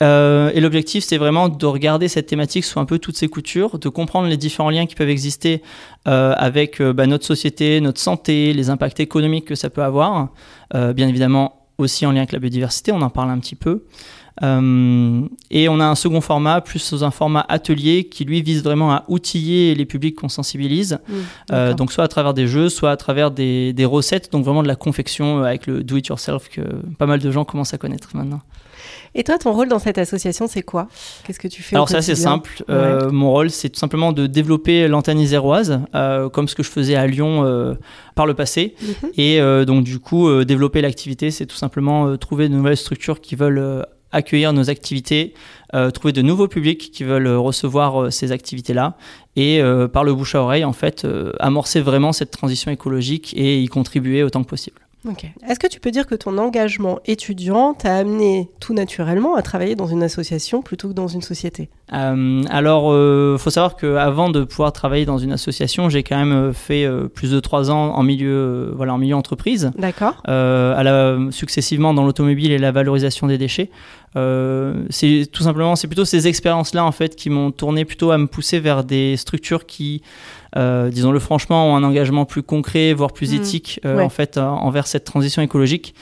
Et 0.00 0.60
l'objectif, 0.60 1.04
c'est 1.04 1.18
vraiment 1.18 1.48
de 1.48 1.66
regarder 1.66 2.08
cette 2.08 2.26
thématique 2.26 2.64
sous 2.64 2.80
un 2.80 2.86
peu 2.86 2.98
toutes 2.98 3.16
ses 3.16 3.28
coutures, 3.28 3.78
de 3.78 3.88
comprendre 3.88 4.28
les 4.28 4.36
différents 4.36 4.70
liens 4.70 4.86
qui 4.86 4.94
peuvent 4.94 5.10
exister 5.10 5.62
avec 6.06 6.80
bah, 6.80 7.06
notre 7.06 7.26
société, 7.26 7.80
notre 7.80 8.00
santé, 8.00 8.52
les 8.52 8.70
impacts 8.70 9.00
économiques 9.00 9.44
que 9.44 9.54
ça 9.54 9.68
peut 9.68 9.82
avoir. 9.82 10.28
bien 10.72 11.06
évidemment, 11.06 11.60
aussi 11.80 12.06
en 12.06 12.12
lien 12.12 12.18
avec 12.18 12.32
la 12.32 12.38
biodiversité, 12.38 12.92
on 12.92 13.02
en 13.02 13.10
parle 13.10 13.30
un 13.30 13.38
petit 13.38 13.56
peu. 13.56 13.84
Euh, 14.42 15.22
et 15.50 15.68
on 15.68 15.80
a 15.80 15.84
un 15.84 15.94
second 15.94 16.20
format, 16.20 16.60
plus 16.60 16.78
sous 16.78 17.04
un 17.04 17.10
format 17.10 17.44
atelier, 17.48 18.04
qui 18.04 18.24
lui 18.24 18.42
vise 18.42 18.62
vraiment 18.62 18.92
à 18.92 19.04
outiller 19.08 19.74
les 19.74 19.84
publics 19.84 20.16
qu'on 20.16 20.28
sensibilise. 20.28 20.98
Mmh, 21.08 21.14
euh, 21.52 21.74
donc 21.74 21.92
soit 21.92 22.04
à 22.04 22.08
travers 22.08 22.32
des 22.32 22.46
jeux, 22.46 22.68
soit 22.68 22.90
à 22.90 22.96
travers 22.96 23.30
des, 23.30 23.72
des, 23.72 23.84
recettes, 23.84 24.32
donc 24.32 24.44
vraiment 24.44 24.62
de 24.62 24.68
la 24.68 24.76
confection 24.76 25.40
euh, 25.40 25.44
avec 25.44 25.66
le 25.66 25.82
do-it-yourself 25.82 26.48
que 26.48 26.62
pas 26.98 27.06
mal 27.06 27.20
de 27.20 27.30
gens 27.30 27.44
commencent 27.44 27.74
à 27.74 27.78
connaître 27.78 28.10
maintenant. 28.14 28.40
Et 29.14 29.24
toi, 29.24 29.38
ton 29.38 29.52
rôle 29.52 29.68
dans 29.68 29.78
cette 29.78 29.98
association, 29.98 30.46
c'est 30.46 30.62
quoi? 30.62 30.88
Qu'est-ce 31.24 31.40
que 31.40 31.48
tu 31.48 31.62
fais 31.62 31.76
Alors, 31.76 31.88
c'est 31.88 31.96
assez 31.96 32.14
simple. 32.14 32.64
mon 32.68 33.30
rôle, 33.30 33.50
c'est 33.50 33.70
tout 33.70 33.78
simplement 33.78 34.12
de 34.12 34.26
développer 34.26 34.88
l'antenne 34.88 35.18
iséroise, 35.18 35.80
comme 36.32 36.48
ce 36.48 36.54
que 36.54 36.62
je 36.62 36.70
faisais 36.70 36.94
à 36.94 37.06
Lyon 37.06 37.76
par 38.14 38.26
le 38.26 38.34
passé. 38.34 38.74
Mmh 38.80 38.86
et 39.16 39.64
donc, 39.66 39.84
du 39.84 39.98
coup, 39.98 40.44
développer 40.44 40.80
l'activité, 40.80 41.30
c'est 41.30 41.46
tout 41.46 41.56
simplement 41.56 42.16
trouver 42.16 42.48
de 42.48 42.54
nouvelles 42.54 42.76
structures 42.76 43.20
qui 43.20 43.34
veulent 43.34 43.84
accueillir 44.12 44.52
nos 44.52 44.70
activités, 44.70 45.34
euh, 45.74 45.90
trouver 45.90 46.12
de 46.12 46.22
nouveaux 46.22 46.48
publics 46.48 46.90
qui 46.90 47.04
veulent 47.04 47.28
recevoir 47.28 48.02
euh, 48.02 48.10
ces 48.10 48.32
activités-là 48.32 48.96
et 49.36 49.60
euh, 49.60 49.88
par 49.88 50.04
le 50.04 50.14
bouche 50.14 50.34
à 50.34 50.42
oreille 50.42 50.64
en 50.64 50.72
fait 50.72 51.06
amorcer 51.38 51.80
vraiment 51.80 52.12
cette 52.12 52.30
transition 52.30 52.70
écologique 52.70 53.32
et 53.36 53.60
y 53.60 53.66
contribuer 53.66 54.22
autant 54.22 54.42
que 54.42 54.48
possible. 54.48 54.80
Est-ce 55.48 55.58
que 55.58 55.66
tu 55.66 55.80
peux 55.80 55.90
dire 55.90 56.06
que 56.06 56.14
ton 56.14 56.36
engagement 56.36 57.00
étudiant 57.06 57.72
t'a 57.74 57.96
amené 57.96 58.50
tout 58.60 58.74
naturellement 58.74 59.34
à 59.34 59.42
travailler 59.42 59.74
dans 59.74 59.86
une 59.86 60.02
association 60.02 60.60
plutôt 60.60 60.88
que 60.88 60.92
dans 60.92 61.08
une 61.08 61.22
société? 61.22 61.70
Euh, 61.92 62.42
Alors, 62.50 62.92
il 62.92 62.96
euh, 62.96 63.38
faut 63.38 63.50
savoir 63.50 63.76
qu'avant 63.76 64.28
de 64.28 64.44
pouvoir 64.44 64.72
travailler 64.72 65.06
dans 65.06 65.18
une 65.18 65.32
association, 65.32 65.88
j'ai 65.88 66.02
quand 66.02 66.18
même 66.18 66.32
euh, 66.32 66.52
fait 66.52 66.86
plus 67.14 67.30
de 67.30 67.40
trois 67.40 67.70
ans 67.70 67.94
en 67.94 68.02
milieu, 68.02 68.72
voilà, 68.76 68.94
en 68.94 68.98
milieu 68.98 69.16
entreprise. 69.16 69.70
D'accord. 69.76 70.22
successivement 71.30 71.94
dans 71.94 72.04
l'automobile 72.04 72.52
et 72.52 72.58
la 72.58 72.72
valorisation 72.72 73.26
des 73.26 73.38
déchets. 73.38 73.70
c'est 74.14 75.26
tout 75.32 75.42
simplement, 75.42 75.76
c'est 75.76 75.88
plutôt 75.88 76.04
ces 76.04 76.28
expériences-là 76.28 76.84
en 76.84 76.92
fait 76.92 77.16
qui 77.16 77.30
m'ont 77.30 77.50
tourné 77.50 77.84
plutôt 77.84 78.10
à 78.10 78.18
me 78.18 78.26
pousser 78.26 78.60
vers 78.60 78.84
des 78.84 79.16
structures 79.16 79.66
qui 79.66 80.02
euh, 80.02 80.39
disons-le 80.56 81.18
franchement, 81.18 81.72
ont 81.72 81.76
un 81.76 81.84
engagement 81.84 82.24
plus 82.24 82.42
concret, 82.42 82.92
voire 82.92 83.12
plus 83.12 83.32
mmh. 83.32 83.36
éthique 83.36 83.80
euh, 83.84 84.00
en 84.00 84.08
fait 84.08 84.38
envers 84.38 84.86
cette 84.86 85.04
transition 85.04 85.42
écologique. 85.42 85.94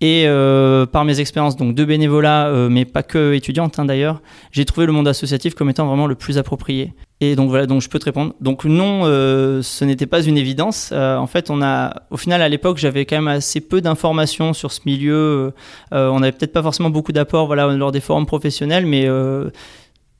Et 0.00 0.24
euh, 0.26 0.86
par 0.86 1.04
mes 1.04 1.20
expériences 1.20 1.56
donc 1.56 1.74
de 1.74 1.84
bénévolat, 1.84 2.50
mais 2.68 2.84
pas 2.84 3.02
que 3.02 3.32
étudiante 3.32 3.78
hein, 3.78 3.84
d'ailleurs, 3.84 4.20
j'ai 4.50 4.64
trouvé 4.64 4.86
le 4.86 4.92
monde 4.92 5.08
associatif 5.08 5.54
comme 5.54 5.70
étant 5.70 5.86
vraiment 5.86 6.06
le 6.06 6.14
plus 6.14 6.36
approprié. 6.36 6.92
Et 7.20 7.36
donc 7.36 7.48
voilà, 7.48 7.66
donc 7.66 7.80
je 7.80 7.88
peux 7.88 7.98
te 7.98 8.04
répondre. 8.04 8.34
Donc 8.40 8.64
non, 8.64 9.02
euh, 9.04 9.62
ce 9.62 9.84
n'était 9.84 10.06
pas 10.06 10.22
une 10.22 10.36
évidence. 10.36 10.90
Euh, 10.92 11.16
en 11.16 11.26
fait, 11.26 11.48
on 11.48 11.62
a, 11.62 12.02
au 12.10 12.16
final, 12.16 12.42
à 12.42 12.48
l'époque, 12.48 12.76
j'avais 12.78 13.06
quand 13.06 13.16
même 13.16 13.28
assez 13.28 13.60
peu 13.60 13.80
d'informations 13.80 14.52
sur 14.52 14.72
ce 14.72 14.80
milieu. 14.84 15.52
Euh, 15.92 16.08
on 16.08 16.20
n'avait 16.20 16.32
peut-être 16.32 16.52
pas 16.52 16.62
forcément 16.62 16.90
beaucoup 16.90 17.12
d'apports, 17.12 17.46
voilà, 17.46 17.68
lors 17.68 17.92
des 17.92 18.00
forums 18.00 18.26
professionnels, 18.26 18.84
mais 18.84 19.08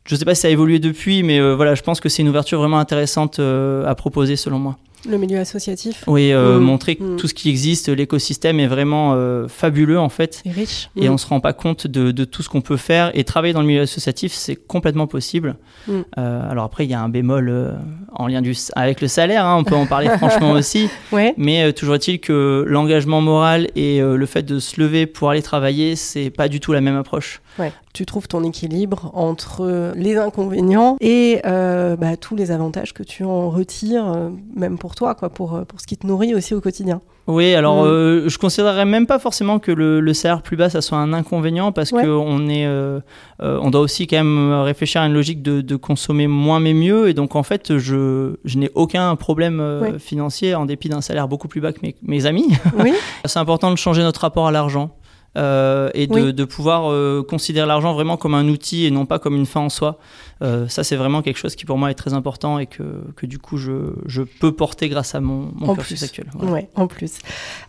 je 0.07 0.15
ne 0.15 0.19
sais 0.19 0.25
pas 0.25 0.35
si 0.35 0.43
ça 0.43 0.49
a 0.49 0.51
évolué 0.51 0.79
depuis, 0.79 1.23
mais 1.23 1.41
voilà, 1.55 1.75
je 1.75 1.83
pense 1.83 2.01
que 2.01 2.09
c'est 2.09 2.23
une 2.23 2.29
ouverture 2.29 2.59
vraiment 2.59 2.79
intéressante 2.79 3.39
à 3.39 3.95
proposer, 3.95 4.37
selon 4.37 4.59
moi. 4.59 4.77
Le 5.09 5.19
milieu 5.19 5.39
associatif 5.39 6.05
Oui, 6.07 6.33
euh, 6.33 6.59
mmh. 6.59 6.63
montrer 6.63 6.99
mmh. 6.99 7.17
tout 7.17 7.29
ce 7.29 7.35
qui 7.35 7.51
existe, 7.51 7.89
l'écosystème 7.89 8.59
est 8.59 8.67
vraiment 8.67 9.13
euh, 9.15 9.49
fabuleux 9.49 9.99
en 9.99 10.09
fait. 10.09 10.43
Et 10.47 10.51
riche. 10.51 10.89
Et 10.97 11.09
mmh. 11.09 11.11
on 11.11 11.13
ne 11.15 11.19
se 11.19 11.27
rend 11.27 11.41
pas 11.41 11.53
compte 11.53 11.87
de, 11.87 12.11
de 12.11 12.25
tout 12.25 12.43
ce 12.43 12.49
qu'on 12.49 12.63
peut 12.63 12.77
faire. 12.77 13.11
Et 13.15 13.25
travailler 13.25 13.53
dans 13.53 13.61
le 13.61 13.67
milieu 13.67 13.83
associatif, 13.83 14.33
c'est 14.33 14.57
complètement 14.57 15.07
possible. 15.07 15.57
Euh, 15.89 16.51
alors 16.51 16.65
après, 16.65 16.85
il 16.85 16.91
y 16.91 16.95
a 16.95 17.01
un 17.01 17.09
bémol 17.09 17.77
en 18.15 18.27
lien 18.27 18.43
du, 18.43 18.55
avec 18.77 19.01
le 19.01 19.09
salaire, 19.09 19.45
hein, 19.45 19.57
on 19.59 19.65
peut 19.65 19.75
en 19.75 19.87
parler 19.87 20.09
franchement 20.19 20.53
aussi. 20.53 20.89
Ouais. 21.13 21.35
Mais 21.37 21.73
toujours 21.73 21.95
est-il 21.95 22.21
que 22.21 22.65
l'engagement 22.67 23.21
moral 23.21 23.69
et 23.77 24.01
le 24.01 24.27
fait 24.27 24.43
de 24.43 24.59
se 24.59 24.81
lever 24.81 25.07
pour 25.07 25.31
aller 25.31 25.43
travailler, 25.43 25.97
c'est 25.97 26.31
pas 26.31 26.49
du 26.49 26.61
tout 26.61 26.73
la 26.73 26.81
même 26.81 26.97
approche. 26.97 27.41
Ouais. 27.59 27.73
Tu 27.93 28.07
trouves 28.07 28.29
ton 28.29 28.43
équilibre 28.43 29.11
entre 29.15 29.93
les 29.97 30.17
inconvénients 30.17 30.97
et 31.01 31.41
bah, 31.45 32.17
tous 32.21 32.37
les 32.37 32.51
avantages 32.51 32.95
que 32.95 33.03
tu 33.03 33.25
en 33.25 33.51
retires, 33.51 34.31
même 34.55 34.79
pour 34.79 34.95
toi, 34.95 35.15
quoi, 35.15 35.29
pour, 35.29 35.65
pour 35.67 35.81
ce 35.81 35.87
qui 35.87 35.97
te 35.97 36.07
nourrit 36.07 36.35
aussi 36.35 36.55
au 36.55 36.61
quotidien? 36.61 37.01
Oui, 37.27 37.55
alors 37.55 37.85
mm. 37.85 37.87
euh, 37.87 38.29
je 38.29 38.39
considérerais 38.39 38.85
même 38.85 39.07
pas 39.07 39.19
forcément 39.19 39.59
que 39.59 39.73
le, 39.73 40.13
salaire 40.13 40.43
plus 40.43 40.57
bas 40.57 40.69
ça 40.69 40.83
soit 40.83 40.99
un 40.99 41.13
inconvénient 41.13 41.73
parce 41.73 41.91
qu'on 41.91 42.07
on 42.07 42.49
est, 42.49 42.67
euh, 42.67 43.01
euh, 43.43 43.59
on 43.63 43.71
doit 43.71 43.81
aussi 43.81 44.07
quand 44.07 44.17
même 44.17 44.53
réfléchir 44.63 45.01
à 45.01 45.07
une 45.07 45.15
logique 45.15 45.43
de, 45.43 45.77
consommer 45.77 46.29
moins 46.29 46.61
mais 46.61 46.73
mieux 46.73 47.09
et 47.09 47.15
donc 47.15 47.35
en 47.35 47.43
fait 47.43 47.79
je, 47.79 48.37
je 48.45 48.59
n'ai 48.59 48.71
aucun 48.75 49.17
problème 49.17 49.97
financier 49.99 50.55
en 50.55 50.67
dépit 50.67 50.89
d'un 50.89 51.01
salaire 51.01 51.27
beaucoup 51.27 51.49
plus 51.49 51.61
bas 51.61 51.73
que 51.73 51.81
mes, 51.83 51.97
mes 52.03 52.27
amis. 52.27 52.47
Oui. 52.79 52.93
C'est 53.25 53.39
important 53.39 53.71
de 53.71 53.77
changer 53.77 54.03
notre 54.03 54.21
rapport 54.21 54.47
à 54.47 54.53
l'argent. 54.53 54.95
Euh, 55.37 55.91
et 55.95 56.07
de, 56.07 56.31
de 56.31 56.45
pouvoir 56.45 56.91
euh, 56.91 57.25
considérer 57.29 57.67
l'argent 57.67 57.93
vraiment 57.93 58.17
comme 58.17 58.35
un 58.35 58.49
outil 58.49 58.87
et 58.87 58.93
non 58.93 59.05
pas 59.05 59.19
comme 59.19 59.35
une 59.35 59.47
fin 59.47 59.61
en 59.61 59.69
soi. 59.69 59.99
Euh, 60.43 60.69
ça, 60.69 60.85
c'est 60.85 60.95
vraiment 60.95 61.23
quelque 61.23 61.39
chose 61.39 61.57
qui 61.57 61.65
pour 61.65 61.77
moi 61.77 61.91
est 61.91 61.95
très 61.95 62.13
important 62.13 62.59
et 62.59 62.67
que, 62.67 62.83
que 63.17 63.27
du 63.27 63.39
coup 63.39 63.57
je, 63.57 63.95
je, 64.07 64.23
peux 64.23 64.53
porter 64.53 64.89
grâce 64.89 65.15
à 65.15 65.21
mon, 65.21 65.51
mon 65.55 65.75
cursus 65.75 66.03
actuel. 66.03 66.27
Ouais, 66.41 66.69
en 66.75 66.87
plus. 66.87 67.19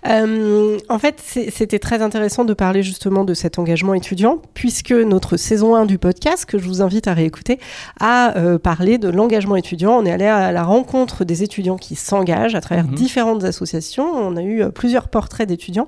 en 0.04 1.00
fait, 1.00 1.22
c'était 1.22 1.80
très 1.80 2.02
intéressant 2.02 2.46
de 2.46 2.54
parler 2.54 2.84
justement 2.84 3.24
de 3.24 3.34
cet 3.34 3.58
engagement 3.58 3.94
étudiant, 3.94 4.42
puisque 4.54 4.92
notre 4.92 5.38
saison 5.38 5.76
1 5.76 5.86
du 5.86 5.98
podcast, 5.98 6.46
que 6.46 6.58
je 6.58 6.66
vous 6.68 6.82
invite 6.82 7.08
à 7.08 7.14
réécouter, 7.14 7.60
a 8.00 8.34
parlé 8.62 8.98
de 8.98 9.10
l'engagement 9.10 9.56
étudiant. 9.56 9.98
On 9.98 10.06
est 10.06 10.12
allé 10.12 10.26
à 10.26 10.52
la 10.52 10.64
rencontre 10.64 11.24
des 11.24 11.44
étudiants 11.44 11.78
qui 11.78 11.96
s'engagent 11.96 12.56
à 12.56 12.62
travers 12.62 12.86
mhm. 12.86 12.96
différentes 12.96 13.44
associations. 13.44 14.06
On 14.06 14.36
a 14.36 14.44
eu 14.44 14.64
plusieurs 14.72 15.08
portraits 15.08 15.48
d'étudiants. 15.48 15.88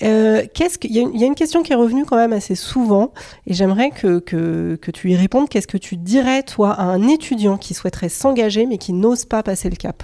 Qu'est-ce 0.00 0.78
qu'il 0.78 0.92
y 0.92 1.00
a 1.00 1.01
il 1.14 1.20
y 1.20 1.24
a 1.24 1.26
une 1.26 1.34
question 1.34 1.62
qui 1.62 1.72
est 1.72 1.76
revenue 1.76 2.04
quand 2.04 2.16
même 2.16 2.32
assez 2.32 2.54
souvent 2.54 3.12
et 3.46 3.54
j'aimerais 3.54 3.90
que, 3.90 4.18
que, 4.18 4.78
que, 4.80 4.90
tu 4.90 5.10
y 5.10 5.16
répondes. 5.16 5.48
Qu'est-ce 5.48 5.66
que 5.66 5.78
tu 5.78 5.96
dirais, 5.96 6.42
toi, 6.42 6.72
à 6.72 6.84
un 6.84 7.08
étudiant 7.08 7.56
qui 7.56 7.74
souhaiterait 7.74 8.08
s'engager 8.08 8.66
mais 8.66 8.78
qui 8.78 8.92
n'ose 8.92 9.24
pas 9.24 9.42
passer 9.42 9.70
le 9.70 9.76
cap? 9.76 10.02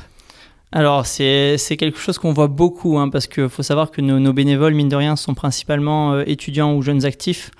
Alors, 0.71 1.07
c'est 1.07 1.57
quelque 1.79 1.99
chose 1.99 2.19
qu'on 2.19 2.33
voit 2.33 2.47
beaucoup, 2.49 2.99
hein, 2.99 3.09
parce 3.09 3.27
qu'il 3.27 3.49
faut 3.49 3.63
savoir 3.63 3.91
que 3.91 4.03
nos, 4.03 4.33
bénévoles, 4.35 4.75
mine 4.75 4.91
de 4.91 4.97
rien, 4.97 5.17
sont 5.17 5.33
principalement 5.33 6.13
euh, 6.13 6.25
étudiants 6.27 6.75
ou 6.75 6.83
jeunes 6.83 7.07
actifs. 7.07 7.51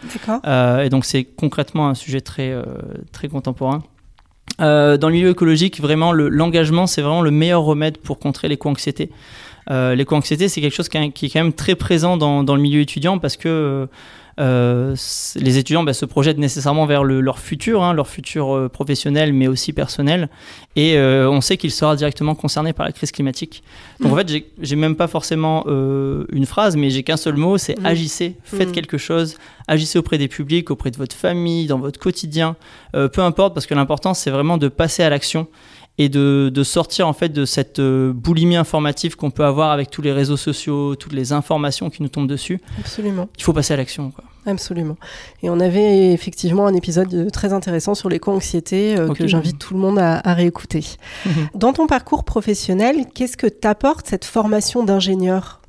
Euh, 0.47 0.83
et 0.83 0.91
donc, 0.91 1.07
c'est 1.07 1.25
concrètement 1.25 1.89
un 1.89 1.95
sujet 1.95 2.21
très, 2.21 2.51
euh, 2.51 2.63
très 3.13 3.29
contemporain. 3.29 3.83
dans 4.59 4.99
le 5.09 5.13
milieu 5.13 5.31
écologique, 5.31 5.81
vraiment, 5.81 6.13
l'engagement, 6.13 6.87
c'est 6.87 7.01
vraiment 7.01 7.23
le 7.23 7.31
meilleur 7.31 7.63
remède 7.63 7.97
pour 7.97 8.19
contrer 8.19 8.49
l'éco-anxiété. 8.49 9.11
Euh, 9.71 9.95
l'éco-anxiété, 9.95 10.49
c'est 10.49 10.61
quelque 10.61 10.75
chose 10.75 10.89
qui, 10.89 10.99
est 10.99 11.31
quand 11.31 11.43
même 11.43 11.53
très 11.53 11.75
présent 11.75 12.17
dans, 12.17 12.43
dans 12.43 12.55
le 12.55 12.63
milieu 12.63 12.81
étudiant 12.81 13.19
parce 13.19 13.37
que 13.37 13.89
euh, 14.39 14.95
les 15.35 15.59
étudiants 15.59 15.83
bah, 15.83 15.93
se 15.93 16.05
projettent 16.05 16.39
nécessairement 16.39 16.87
vers 16.87 17.03
le, 17.03 17.21
leur 17.21 17.41
futur, 17.41 17.83
hein, 17.83 17.93
leur 17.93 18.07
futur 18.07 18.55
euh, 18.55 18.69
professionnel, 18.69 19.33
mais 19.33 19.49
aussi 19.49 19.73
personnel. 19.73 20.29
Et 20.77 20.97
euh, 20.97 21.29
on 21.29 21.41
sait 21.41 21.57
qu'il 21.57 21.73
sera 21.73 21.97
directement 21.97 22.37
concerné 22.37 22.73
par 22.73 22.87
la 22.87 22.93
crise 22.93 23.11
climatique. 23.11 23.65
Donc 23.99 24.13
en 24.13 24.15
mmh. 24.15 24.19
fait, 24.19 24.45
j'ai 24.61 24.77
même 24.77 24.95
pas 24.95 25.09
forcément 25.09 25.67
une 25.67 26.47
phrase, 26.47 26.77
mais 26.77 26.91
j'ai 26.91 27.03
qu'un 27.03 27.17
seul 27.17 27.37
mot, 27.37 27.59
c'est 27.59 27.79
mmh. 27.79 27.87
agissez, 27.87 28.37
faites 28.45 28.69
mmh. 28.69 28.73
quelque 28.73 28.99
chose, 28.99 29.37
agissez 29.67 29.99
auprès 29.99 30.19
des 30.19 30.29
publics, 30.29 30.71
auprès 30.71 30.91
de 30.91 30.97
votre 30.97 31.17
famille, 31.17 31.67
dans 31.67 31.79
votre 31.79 31.99
quotidien, 31.99 32.57
peu 32.93 33.21
importe, 33.21 33.55
parce 33.55 33.67
que 33.67 33.75
l'important, 33.75 34.15
c'est 34.15 34.31
vraiment 34.31 34.57
de 34.57 34.69
passer 34.69 35.03
à 35.03 35.11
l'action 35.11 35.49
et 35.99 36.09
de, 36.09 36.51
de, 36.53 36.63
sortir 36.63 37.09
en 37.09 37.13
fait 37.13 37.31
de 37.31 37.45
cette 37.45 37.81
euh, 37.81 38.13
boulimie 38.13 38.57
informative 38.57 39.17
qu'on 39.17 39.31
peut 39.31 39.45
avoir 39.45 39.73
avec 39.73 39.91
tous 39.91 40.01
les 40.01 40.13
réseaux 40.13 40.37
sociaux, 40.37 40.95
toutes 40.95 41.13
les 41.13 41.33
informations 41.33 41.91
qui 41.91 42.03
nous 42.03 42.09
tombent 42.09 42.29
dessus. 42.29 42.61
Absolument. 42.79 43.29
Il 43.37 43.43
faut 43.43 43.53
passer 43.53 43.75
à 43.75 43.77
l'action. 43.77 44.13
Absolument. 44.47 44.97
Et 45.43 45.51
on 45.51 45.61
avait 45.61 46.13
effectivement 46.13 46.67
un 46.67 46.75
épisode 46.75 47.31
très 47.33 47.53
intéressant 47.53 47.95
sur 47.95 48.09
l'éco-anxiété 48.09 48.97
euh, 48.97 49.13
que 49.13 49.27
j'invite 49.27 49.59
tout 49.59 49.75
le 49.75 49.81
monde 49.81 49.99
à, 49.99 50.21
à 50.25 50.35
réécouter. 50.35 50.85
Dans 51.55 51.73
ton 51.73 51.87
parcours 51.87 52.25
professionnel, 52.25 53.07
qu'est-ce 53.15 53.37
que 53.37 53.49
t'apporte 53.49 54.07
cette 54.07 54.25
formation 54.25 54.85
d'ingénieur? 54.85 55.61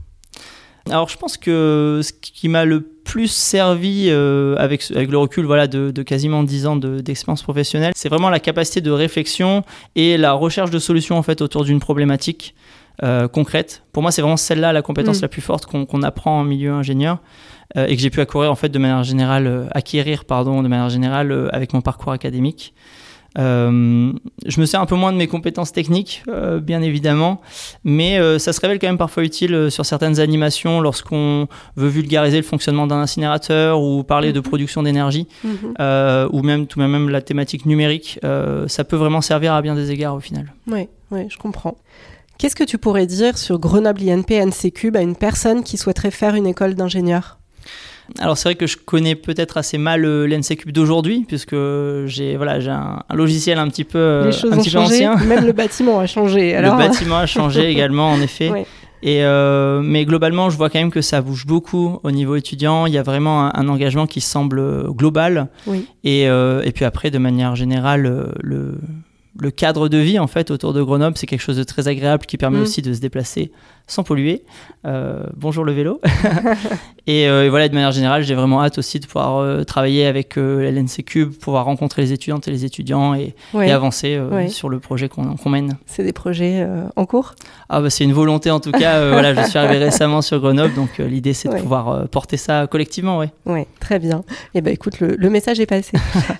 Alors 0.90 1.10
je 1.10 1.18
pense 1.18 1.38
que 1.38 2.02
ce 2.04 2.12
qui 2.14 2.48
m'a 2.48 2.66
le 2.66 2.99
plus 3.10 3.28
servi 3.28 4.10
euh, 4.10 4.56
avec, 4.60 4.92
avec 4.92 5.10
le 5.10 5.18
recul 5.18 5.44
voilà, 5.44 5.66
de, 5.66 5.92
quasiment 6.04 6.44
10 6.44 6.68
ans 6.68 6.75
d'expérience 6.75 7.42
professionnelle, 7.42 7.92
c'est 7.96 8.08
vraiment 8.08 8.30
la 8.30 8.39
capacité 8.39 8.82
de 8.82 8.92
réflexion 8.92 9.63
et 9.96 10.16
la 10.16 10.34
recherche 10.34 10.70
de 10.70 10.78
solutions 10.78 11.18
en 11.18 11.24
fait, 11.24 11.42
autour 11.42 11.63
d'une 11.63 11.80
problématique 11.80 12.54
euh, 13.01 13.28
concrète. 13.28 13.82
Pour 13.94 14.04
moi, 14.04 14.12
c'est 14.12 14.22
vraiment 14.22 14.38
celle-là 14.38 14.74
la 14.74 14.84
compétence 14.84 15.20
mm. 15.20 15.22
la 15.24 15.28
plus 15.28 15.42
forte 15.42 15.66
qu'on 15.66 16.04
apprend 16.04 16.39
en 16.39 16.44
milieu 16.44 16.72
ingénieur 16.72 17.18
euh, 17.78 17.88
et 17.88 17.96
que 17.96 18.01
j'ai 18.01 18.12
pu 18.12 18.22
acquérir 18.22 18.51
en 18.51 18.56
fait 18.56 18.70
de 18.70 18.78
manière 18.78 19.04
générale, 19.04 19.68
acquérir 19.72 20.25
pardon, 20.25 20.62
de 20.62 20.68
manière 20.68 20.89
générale 20.89 21.50
avec 21.51 21.74
mon 21.74 21.82
parcours 21.82 22.12
académique. 22.12 22.75
Euh, 23.38 24.12
je 24.46 24.60
me 24.60 24.66
sers 24.66 24.82
un 24.82 24.86
peu 24.86 24.96
moins 24.96 25.12
de 25.12 25.18
mes 25.18 25.28
compétences 25.28 25.72
techniques, 25.72 26.24
euh, 26.28 26.60
bien 26.60 26.82
évidemment, 26.82 27.42
mais 27.84 28.18
euh, 28.18 28.40
ça 28.40 28.54
se 28.54 28.62
révèle 28.62 28.80
quand 28.80 28.88
même 28.88 28.98
parfois 28.98 29.24
utile 29.24 29.70
sur 29.70 29.86
certaines 29.86 30.20
animations 30.20 30.82
lorsqu'on 30.82 31.48
veut 31.76 31.90
vulgariser 31.90 32.38
le 32.38 32.44
fonctionnement 32.44 32.88
d'un 32.88 33.00
incinérateur 33.00 33.82
ou 33.82 34.04
parler 34.04 34.34
de 34.34 34.40
mhm. 34.40 34.46
production 34.46 34.84
d'énergie, 34.84 35.28
mhm. 35.44 36.30
ou 36.32 36.42
même 36.42 36.68
tout 36.68 36.80
même 36.80 37.10
la 37.10 37.22
thématique 37.22 37.66
numérique. 37.66 38.20
ça 38.68 38.84
peut 38.84 38.96
vraiment 38.96 39.22
servir 39.22 39.54
à 39.54 39.62
bien 39.62 39.76
des 39.76 39.92
égards 39.92 40.16
au 40.16 40.20
final. 40.20 40.54
Oui, 40.68 40.88
oui, 41.12 41.28
je 41.30 41.38
comprends. 41.38 41.78
Qu'est-ce 42.38 42.56
que 42.56 42.64
tu 42.64 42.78
pourrais 42.78 43.06
dire 43.06 43.38
sur 43.38 43.60
Grenoble 43.60 44.02
INP 44.10 44.32
NC 44.32 44.72
Cube 44.72 44.96
à 44.96 45.02
une 45.02 45.16
personne 45.16 45.62
qui 45.62 45.78
souhaiterait 45.78 46.12
faire 46.12 46.36
une 46.36 46.48
école 46.48 46.74
d'ingénieur? 46.74 47.38
Alors 48.18 48.38
c'est 48.38 48.50
vrai 48.50 48.56
que 48.56 48.68
je 48.68 48.78
connais 48.78 49.16
peut-être 49.16 49.58
assez 49.58 49.78
mal 49.78 50.06
euh, 50.06 50.28
l'NCCube 50.28 50.72
d'aujourd'hui, 50.72 51.25
puisque 51.28 51.56
j'ai 52.06 52.36
voilà, 52.36 52.60
j'ai 52.60 52.72
un, 52.72 53.04
logiciel 53.13 53.60
un 53.60 53.68
petit 53.70 53.84
peu, 53.84 54.00
euh, 54.00 54.32
un 54.51 54.58
petit 54.58 54.72
peu 54.72 54.80
ancien. 54.80 55.16
Même 55.25 55.46
le 55.46 55.51
bâtiment 55.54 56.00
a 56.00 56.08
changé. 56.08 56.56
Alors... 56.56 56.78
Le 56.78 56.88
bâtiment 56.88 57.18
a 57.18 57.25
changé 57.25 57.70
également, 57.70 58.12
en 58.12 58.22
effet. 58.22 58.66
Et 59.01 59.24
euh, 59.24 59.82
mais 59.82 60.04
globalement, 60.04 60.50
je 60.50 60.58
vois 60.58 60.70
quand 60.70 60.80
même 60.80 60.92
que 60.92 61.01
ça 61.01 61.22
bouge 61.22 61.46
beaucoup 61.46 62.00
au 62.04 62.12
niveau 62.12 62.36
étudiant. 62.36 62.86
Il 62.86 62.94
y 62.94 62.98
a 62.98 63.04
vraiment 63.04 63.56
un, 63.56 63.68
engagement 63.70 64.08
qui 64.08 64.20
semble 64.20 64.92
global. 64.92 65.48
Oui. 65.68 65.88
Et, 66.04 66.24
et 66.24 66.72
puis 66.75 66.84
après, 66.84 67.10
de 67.10 67.18
manière 67.18 67.56
générale, 67.56 68.34
le, 68.42 68.75
le 69.39 69.51
cadre 69.51 69.88
de 69.89 69.98
vie 69.98 70.20
en 70.20 70.28
fait 70.28 70.51
autour 70.51 70.74
de 70.74 70.82
Grenoble, 70.82 71.18
c'est 71.18 71.28
quelque 71.28 71.42
chose 71.42 71.58
de 71.58 71.63
très 71.63 71.88
agréable 71.88 72.25
qui 72.25 72.38
permet 72.38 72.60
mm. 72.60 72.63
aussi 72.63 72.82
de 72.82 72.94
se 72.94 73.00
déplacer 73.00 73.51
sans 73.89 74.03
polluer. 74.03 74.43
Euh, 74.86 75.24
bonjour 75.36 75.65
le 75.65 75.74
vélo. 75.74 76.00
Euh, 77.08 77.46
et, 77.46 77.50
voilà, 77.50 77.67
de 77.67 77.74
manière 77.74 77.91
générale, 77.91 78.22
j'ai 78.22 78.36
vraiment 78.36 78.62
hâte 78.62 78.77
aussi 78.77 79.00
de 79.00 79.08
pouvoir 79.08 79.38
euh, 79.38 79.63
travailler 79.63 80.05
avec 80.05 80.36
l'NC 80.36 81.03
Cube, 81.03 81.34
pouvoir 81.34 81.65
rencontrer 81.65 82.03
les 82.03 82.13
étudiantes 82.13 82.48
et 82.48 82.51
les 82.51 82.65
étudiants 82.65 83.15
et, 83.15 83.34
avancer 83.55 84.22
sur 84.50 84.69
le 84.69 84.79
projet 84.79 85.10
qu'on 85.10 85.50
mène. 85.50 85.75
C'est 85.88 86.03
des 86.03 86.13
projets 86.13 86.67
en 86.96 87.08
cours? 87.08 87.34
Ah 87.67 87.81
bah, 87.81 87.89
C'est 87.89 88.03
une 88.03 88.13
volonté 88.13 88.51
en 88.51 88.60
tout 88.60 88.72
cas. 88.72 89.10
voilà, 89.10 89.34
je 89.34 89.50
suis 89.50 89.58
arrivé 89.58 89.84
récemment 89.86 90.22
sur 90.22 90.39
Grenoble, 90.39 90.75
donc 90.75 91.00
l'idée 91.00 91.34
c'est 91.34 91.50
de 91.50 91.55
pouvoir 91.55 92.08
porter 92.10 92.38
ça 92.38 92.67
collectivement. 92.67 93.24
Oui, 93.48 93.65
très 93.79 93.98
bien. 93.98 94.19
Et 94.53 94.60
eh 94.60 94.62
ben 94.62 94.72
écoute, 94.72 95.00
le, 95.00 95.15
le 95.15 95.29
message 95.31 95.60
est 95.60 95.65
passé. 95.65 95.98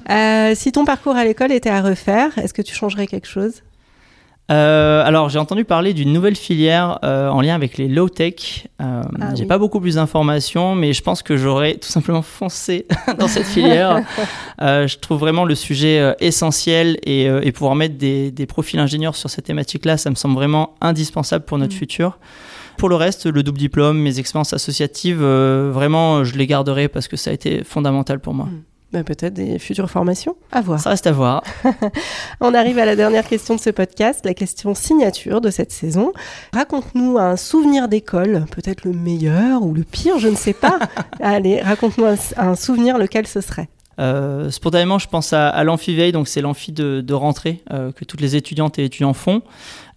si 0.56 0.72
ton 0.72 0.86
parcours 0.86 1.16
à 1.16 1.24
l'école 1.24 1.52
était 1.52 1.72
à 1.72 1.82
refaire, 1.82 2.38
est-ce 2.38 2.54
que 2.54 2.62
tu 2.62 2.76
changerais 2.76 3.08
quelque 3.08 3.28
chose? 3.28 3.64
Euh, 4.50 5.04
alors, 5.06 5.30
j'ai 5.30 5.38
entendu 5.38 5.64
parler 5.64 5.94
d'une 5.94 6.12
nouvelle 6.12 6.36
filière 6.36 7.00
euh, 7.04 7.30
en 7.30 7.42
lien 7.42 7.54
avec 7.54 7.78
les 7.78 7.88
low-tech. 7.88 8.68
Euh, 8.82 9.04
ah 9.22 9.36
j'ai 9.36 9.46
pas 9.46 9.60
beaucoup 9.60 9.80
plus 9.80 9.96
d'informations, 9.96 10.74
mais 10.74 10.94
je 10.94 11.04
pense 11.04 11.22
que 11.22 11.38
j'aurais 11.38 11.76
tout 11.76 11.90
simplement 11.90 12.24
foncé 12.24 12.88
dans 13.20 13.28
cette 13.28 13.46
filière. 13.46 14.04
je 14.60 14.98
trouve 14.98 15.20
vraiment 15.20 15.46
le 15.46 15.56
sujet 15.56 16.16
essentiel 16.20 16.98
et, 17.04 17.52
pouvoir 17.52 17.76
mettre 17.76 17.98
des, 17.98 18.46
profils 18.48 18.80
ingénieurs 18.80 19.16
sur 19.16 19.30
cette 19.30 19.46
thématique-là, 19.46 19.98
ça 19.98 20.10
me 20.10 20.16
semble 20.16 20.36
vraiment 20.36 20.76
indispensable 20.82 21.46
pour 21.46 21.58
notre 21.58 21.76
mm. 21.76 21.80
futur. 21.80 22.20
Pour 22.78 22.90
le 22.90 22.96
reste, 22.96 23.26
le 23.26 23.44
double 23.44 23.58
diplôme, 23.58 24.00
mes 24.00 24.20
expériences 24.20 24.54
associatives, 24.54 25.22
vraiment, 25.22 26.24
je 26.24 26.36
les 26.38 26.48
garderai 26.48 26.88
parce 26.88 27.08
que 27.08 27.18
ça 27.18 27.30
a 27.30 27.34
été 27.34 27.64
fondamental 27.64 28.20
pour 28.20 28.34
moi. 28.34 28.46
Mm. 28.46 28.69
Bah, 28.92 29.04
peut-être 29.04 29.34
des 29.34 29.60
futures 29.60 29.90
formations 29.90 30.36
à 30.52 30.62
voir. 30.62 30.80
Ça 30.80 30.90
reste 30.90 31.06
à 31.06 31.12
voir. 31.12 31.44
On 32.42 32.56
arrive 32.56 32.80
à 32.80 32.86
la 32.86 32.96
dernière 32.96 33.28
question 33.28 33.56
de 33.56 33.60
ce 33.60 33.70
podcast, 33.70 34.26
la 34.26 34.34
question 34.34 34.74
signature 34.74 35.42
de 35.42 35.52
cette 35.52 35.72
saison. 35.72 36.12
Raconte-nous 36.54 37.20
un 37.20 37.36
souvenir 37.36 37.88
d'école, 37.88 38.46
peut-être 38.52 38.86
le 38.86 38.94
meilleur 38.94 39.62
ou 39.62 39.76
le 39.76 39.84
pire, 39.84 40.18
je 40.18 40.28
ne 40.28 40.36
sais 40.36 40.54
pas. 40.54 40.80
Allez, 41.20 41.62
raconte-nous 41.62 42.06
un, 42.38 42.56
souvenir, 42.56 42.98
lequel 42.98 43.28
ce 43.28 43.42
serait? 43.42 43.70
Euh, 44.00 44.50
spontanément, 44.50 44.98
je 44.98 45.08
pense 45.08 45.34
à, 45.34 45.50
à 45.50 45.64
l'amphiveille, 45.64 46.12
donc 46.12 46.28
c'est 46.28 46.42
l'amphi 46.42 46.72
de, 46.72 47.14
rentrée 47.14 47.62
euh, 47.72 47.92
que 47.92 48.06
toutes 48.06 48.22
les 48.22 48.36
étudiantes 48.36 48.80
et 48.80 48.86
étudiants 48.86 49.14
font. 49.14 49.44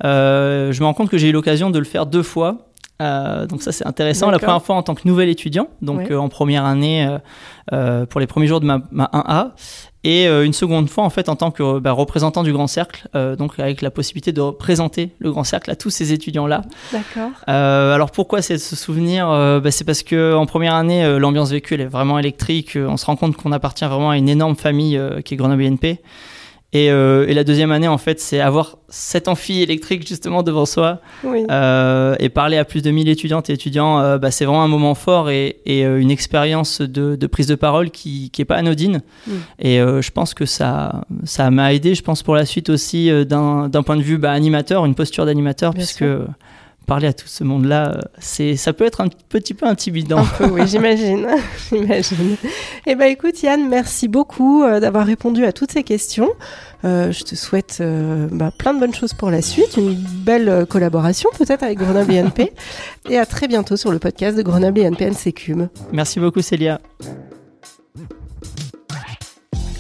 Euh, 0.05 0.73
je 0.73 0.81
me 0.81 0.87
rends 0.87 0.95
compte 0.95 1.09
que 1.09 1.19
j'ai 1.19 1.29
eu 1.29 1.33
l'occasion 1.33 1.71
de 1.71 1.79
le 1.79 1.85
faire 1.85 2.05
deux 2.05 2.23
fois. 2.23 2.72
Euh, 3.03 3.47
donc 3.47 3.63
ça 3.63 3.73
c'est 3.73 3.87
intéressant. 3.87 4.31
La 4.31 4.39
première 4.39 4.63
fois 4.63 4.77
en 4.77 4.83
tant 4.83 4.95
que 4.95 5.07
nouvel 5.07 5.29
étudiant, 5.29 5.69
donc 5.81 6.11
euh, 6.11 6.17
en 6.17 6.29
première 6.29 6.65
année 6.65 7.19
euh, 7.73 8.07
pour 8.07 8.21
les 8.21 8.27
premiers 8.27 8.47
jours 8.47 8.61
de 8.61 8.67
ma, 8.67 8.79
1A, 8.79 9.51
et 10.05 10.27
une 10.27 10.53
seconde 10.53 10.89
fois 10.89 11.05
en 11.05 11.11
fait 11.11 11.29
en 11.29 11.37
tant 11.37 11.51
que 11.51 11.79
bah, 11.79 11.93
représentant 11.93 12.43
du 12.43 12.53
Grand 12.53 12.67
Cercle, 12.67 13.09
donc 13.39 13.59
avec 13.59 13.83
la 13.83 13.91
possibilité 13.91 14.33
de 14.33 14.41
représenter 14.41 15.11
le 15.19 15.31
Grand 15.31 15.45
Cercle 15.45 15.71
à 15.71 15.77
tous 15.77 15.91
ces 15.91 16.13
étudiants 16.13 16.47
là. 16.47 16.63
D'accord. 16.93 17.31
alors 17.47 18.11
pourquoi 18.11 18.43
c'est 18.43 18.59
ce 18.59 18.77
souvenir 18.77 19.29
bah, 19.29 19.71
C'est 19.71 19.85
parce 19.85 20.03
que 20.03 20.35
en 20.35 20.47
première 20.47 20.75
année 20.75 21.19
l'ambiance 21.19 21.51
vécue 21.51 21.75
est 21.75 21.87
vraiment 21.87 22.19
électrique. 22.19 22.77
On 22.77 22.97
se 22.97 23.07
rend 23.07 23.17
compte 23.17 23.37
qu'on 23.37 23.53
appartient 23.53 23.85
vraiment 23.85 24.11
à 24.11 24.17
une 24.17 24.29
énorme 24.29 24.57
famille 24.57 25.01
qui 25.25 25.35
est 25.35 25.37
Grenoble 25.37 25.63
INP. 25.63 25.99
Et, 26.75 26.91
euh, 26.91 27.27
et, 27.29 27.35
la 27.35 27.45
deuxième 27.45 27.71
année, 27.71 27.89
en 27.89 27.99
fait, 27.99 28.19
c'est 28.19 28.41
avoir 28.41 28.79
cet 28.89 29.29
amphi 29.29 29.61
électrique 29.61 30.09
justement 30.09 30.43
devant 30.43 30.65
soi 30.65 31.03
oui. 31.23 31.45
euh, 31.51 32.17
et 32.19 32.31
parler 32.31 32.57
à 32.57 32.65
plus 32.65 32.81
de 32.81 32.91
1000 32.91 33.11
étudiantes 33.11 33.51
et 33.51 33.53
étudiants. 33.53 34.01
Euh, 34.01 34.17
bah, 34.17 34.31
c'est 34.31 34.47
vraiment 34.47 34.63
un 34.63 34.69
moment 34.69 34.95
fort 34.95 35.29
et, 35.29 35.61
et 35.67 35.85
euh, 35.85 36.01
une 36.01 36.11
expérience 36.11 36.81
de, 36.81 37.15
de, 37.15 37.27
prise 37.27 37.47
de 37.47 37.57
parole 37.57 37.91
qui 37.91 38.31
qui 38.31 38.41
est 38.41 38.47
pas 38.47 38.57
anodine. 38.57 39.03
Mm. 39.27 39.33
Et 39.59 39.81
euh, 39.81 40.01
je 40.01 40.11
pense 40.13 40.33
que 40.33 40.47
ça 40.47 41.05
ça 41.25 41.51
m'a 41.51 41.75
aidé. 41.75 41.95
Je 41.95 42.03
pense 42.03 42.23
pour 42.23 42.35
la 42.35 42.47
suite 42.47 42.71
aussi 42.71 43.11
d'un 43.27 43.83
point 43.85 43.97
de 43.97 44.03
vue 44.03 44.17
bah, 44.17 44.33
animateur, 44.33 44.87
une 44.87 44.95
posture 44.95 45.27
d'animateur, 45.27 45.75
puisque 45.75 45.99
sûr 45.99 46.27
parler 46.87 47.09
à 47.09 47.13
tout 47.13 47.29
ce 47.29 47.45
monde-là, 47.45 48.01
c'est, 48.19 48.57
ça 48.57 48.73
peut 48.73 48.85
être 48.85 49.01
un 49.01 49.09
petit 49.29 49.55
peu 49.55 49.67
intimidant. 49.67 50.19
Un 50.19 50.25
peu, 50.25 50.47
oui, 50.47 50.63
j'imagine. 50.67 51.27
j'imagine. 51.71 52.37
Eh 52.87 52.95
ben, 52.95 53.07
écoute, 53.07 53.43
Yann, 53.43 53.69
merci 53.69 54.09
beaucoup 54.09 54.63
euh, 54.63 54.81
d'avoir 54.81 55.07
répondu 55.07 55.45
à 55.45 55.53
toutes 55.53 55.73
ces 55.73 55.83
questions. 55.83 56.31
Euh, 56.85 57.13
je 57.13 57.23
te 57.25 57.35
souhaite 57.35 57.79
euh, 57.81 58.27
bah, 58.31 58.51
plein 58.57 58.75
de 58.75 58.81
bonnes 58.81 58.95
choses 58.95 59.15
pour 59.15 59.31
la 59.31 59.41
suite, 59.41 59.77
une 59.77 59.95
belle 59.95 60.67
collaboration 60.69 61.31
peut-être 61.39 61.63
avec 61.63 61.79
Grenoble 61.79 62.13
INP, 62.13 62.51
et 63.09 63.19
à 63.19 63.27
très 63.27 63.47
bientôt 63.47 63.77
sur 63.77 63.93
le 63.93 63.99
podcast 63.99 64.37
de 64.37 64.43
Grenoble 64.43 64.81
INP 64.81 65.01
NCCUM. 65.01 65.69
Merci 65.93 66.19
beaucoup, 66.19 66.43
Célia. 66.43 66.81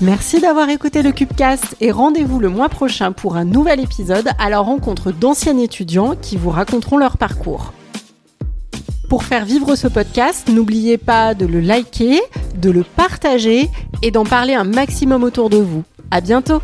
Merci 0.02 0.40
d'avoir 0.40 0.68
écouté 0.68 1.00
le 1.02 1.12
Cubecast 1.12 1.76
et 1.80 1.92
rendez-vous 1.92 2.40
le 2.40 2.49
mois 2.49 2.68
prochain 2.68 3.12
pour 3.12 3.37
un 3.37 3.44
nouvel 3.44 3.78
épisode 3.78 4.30
à 4.37 4.50
la 4.50 4.59
rencontre 4.59 5.12
d'anciens 5.12 5.56
étudiants 5.59 6.16
qui 6.21 6.37
vous 6.37 6.50
raconteront 6.50 6.97
leur 6.97 7.16
parcours. 7.16 7.73
Pour 9.09 9.23
faire 9.23 9.44
vivre 9.44 9.76
ce 9.76 9.87
podcast, 9.87 10.49
n'oubliez 10.49 10.99
pas 10.99 11.35
de 11.35 11.47
le 11.47 11.61
liker, 11.61 12.21
de 12.56 12.71
le 12.73 12.82
partager 12.82 13.71
et 14.02 14.11
d'en 14.11 14.25
parler 14.25 14.54
un 14.54 14.64
maximum 14.64 15.23
autour 15.23 15.50
de 15.50 15.59
vous. 15.59 15.85
À 16.11 16.21
bientôt! 16.21 16.61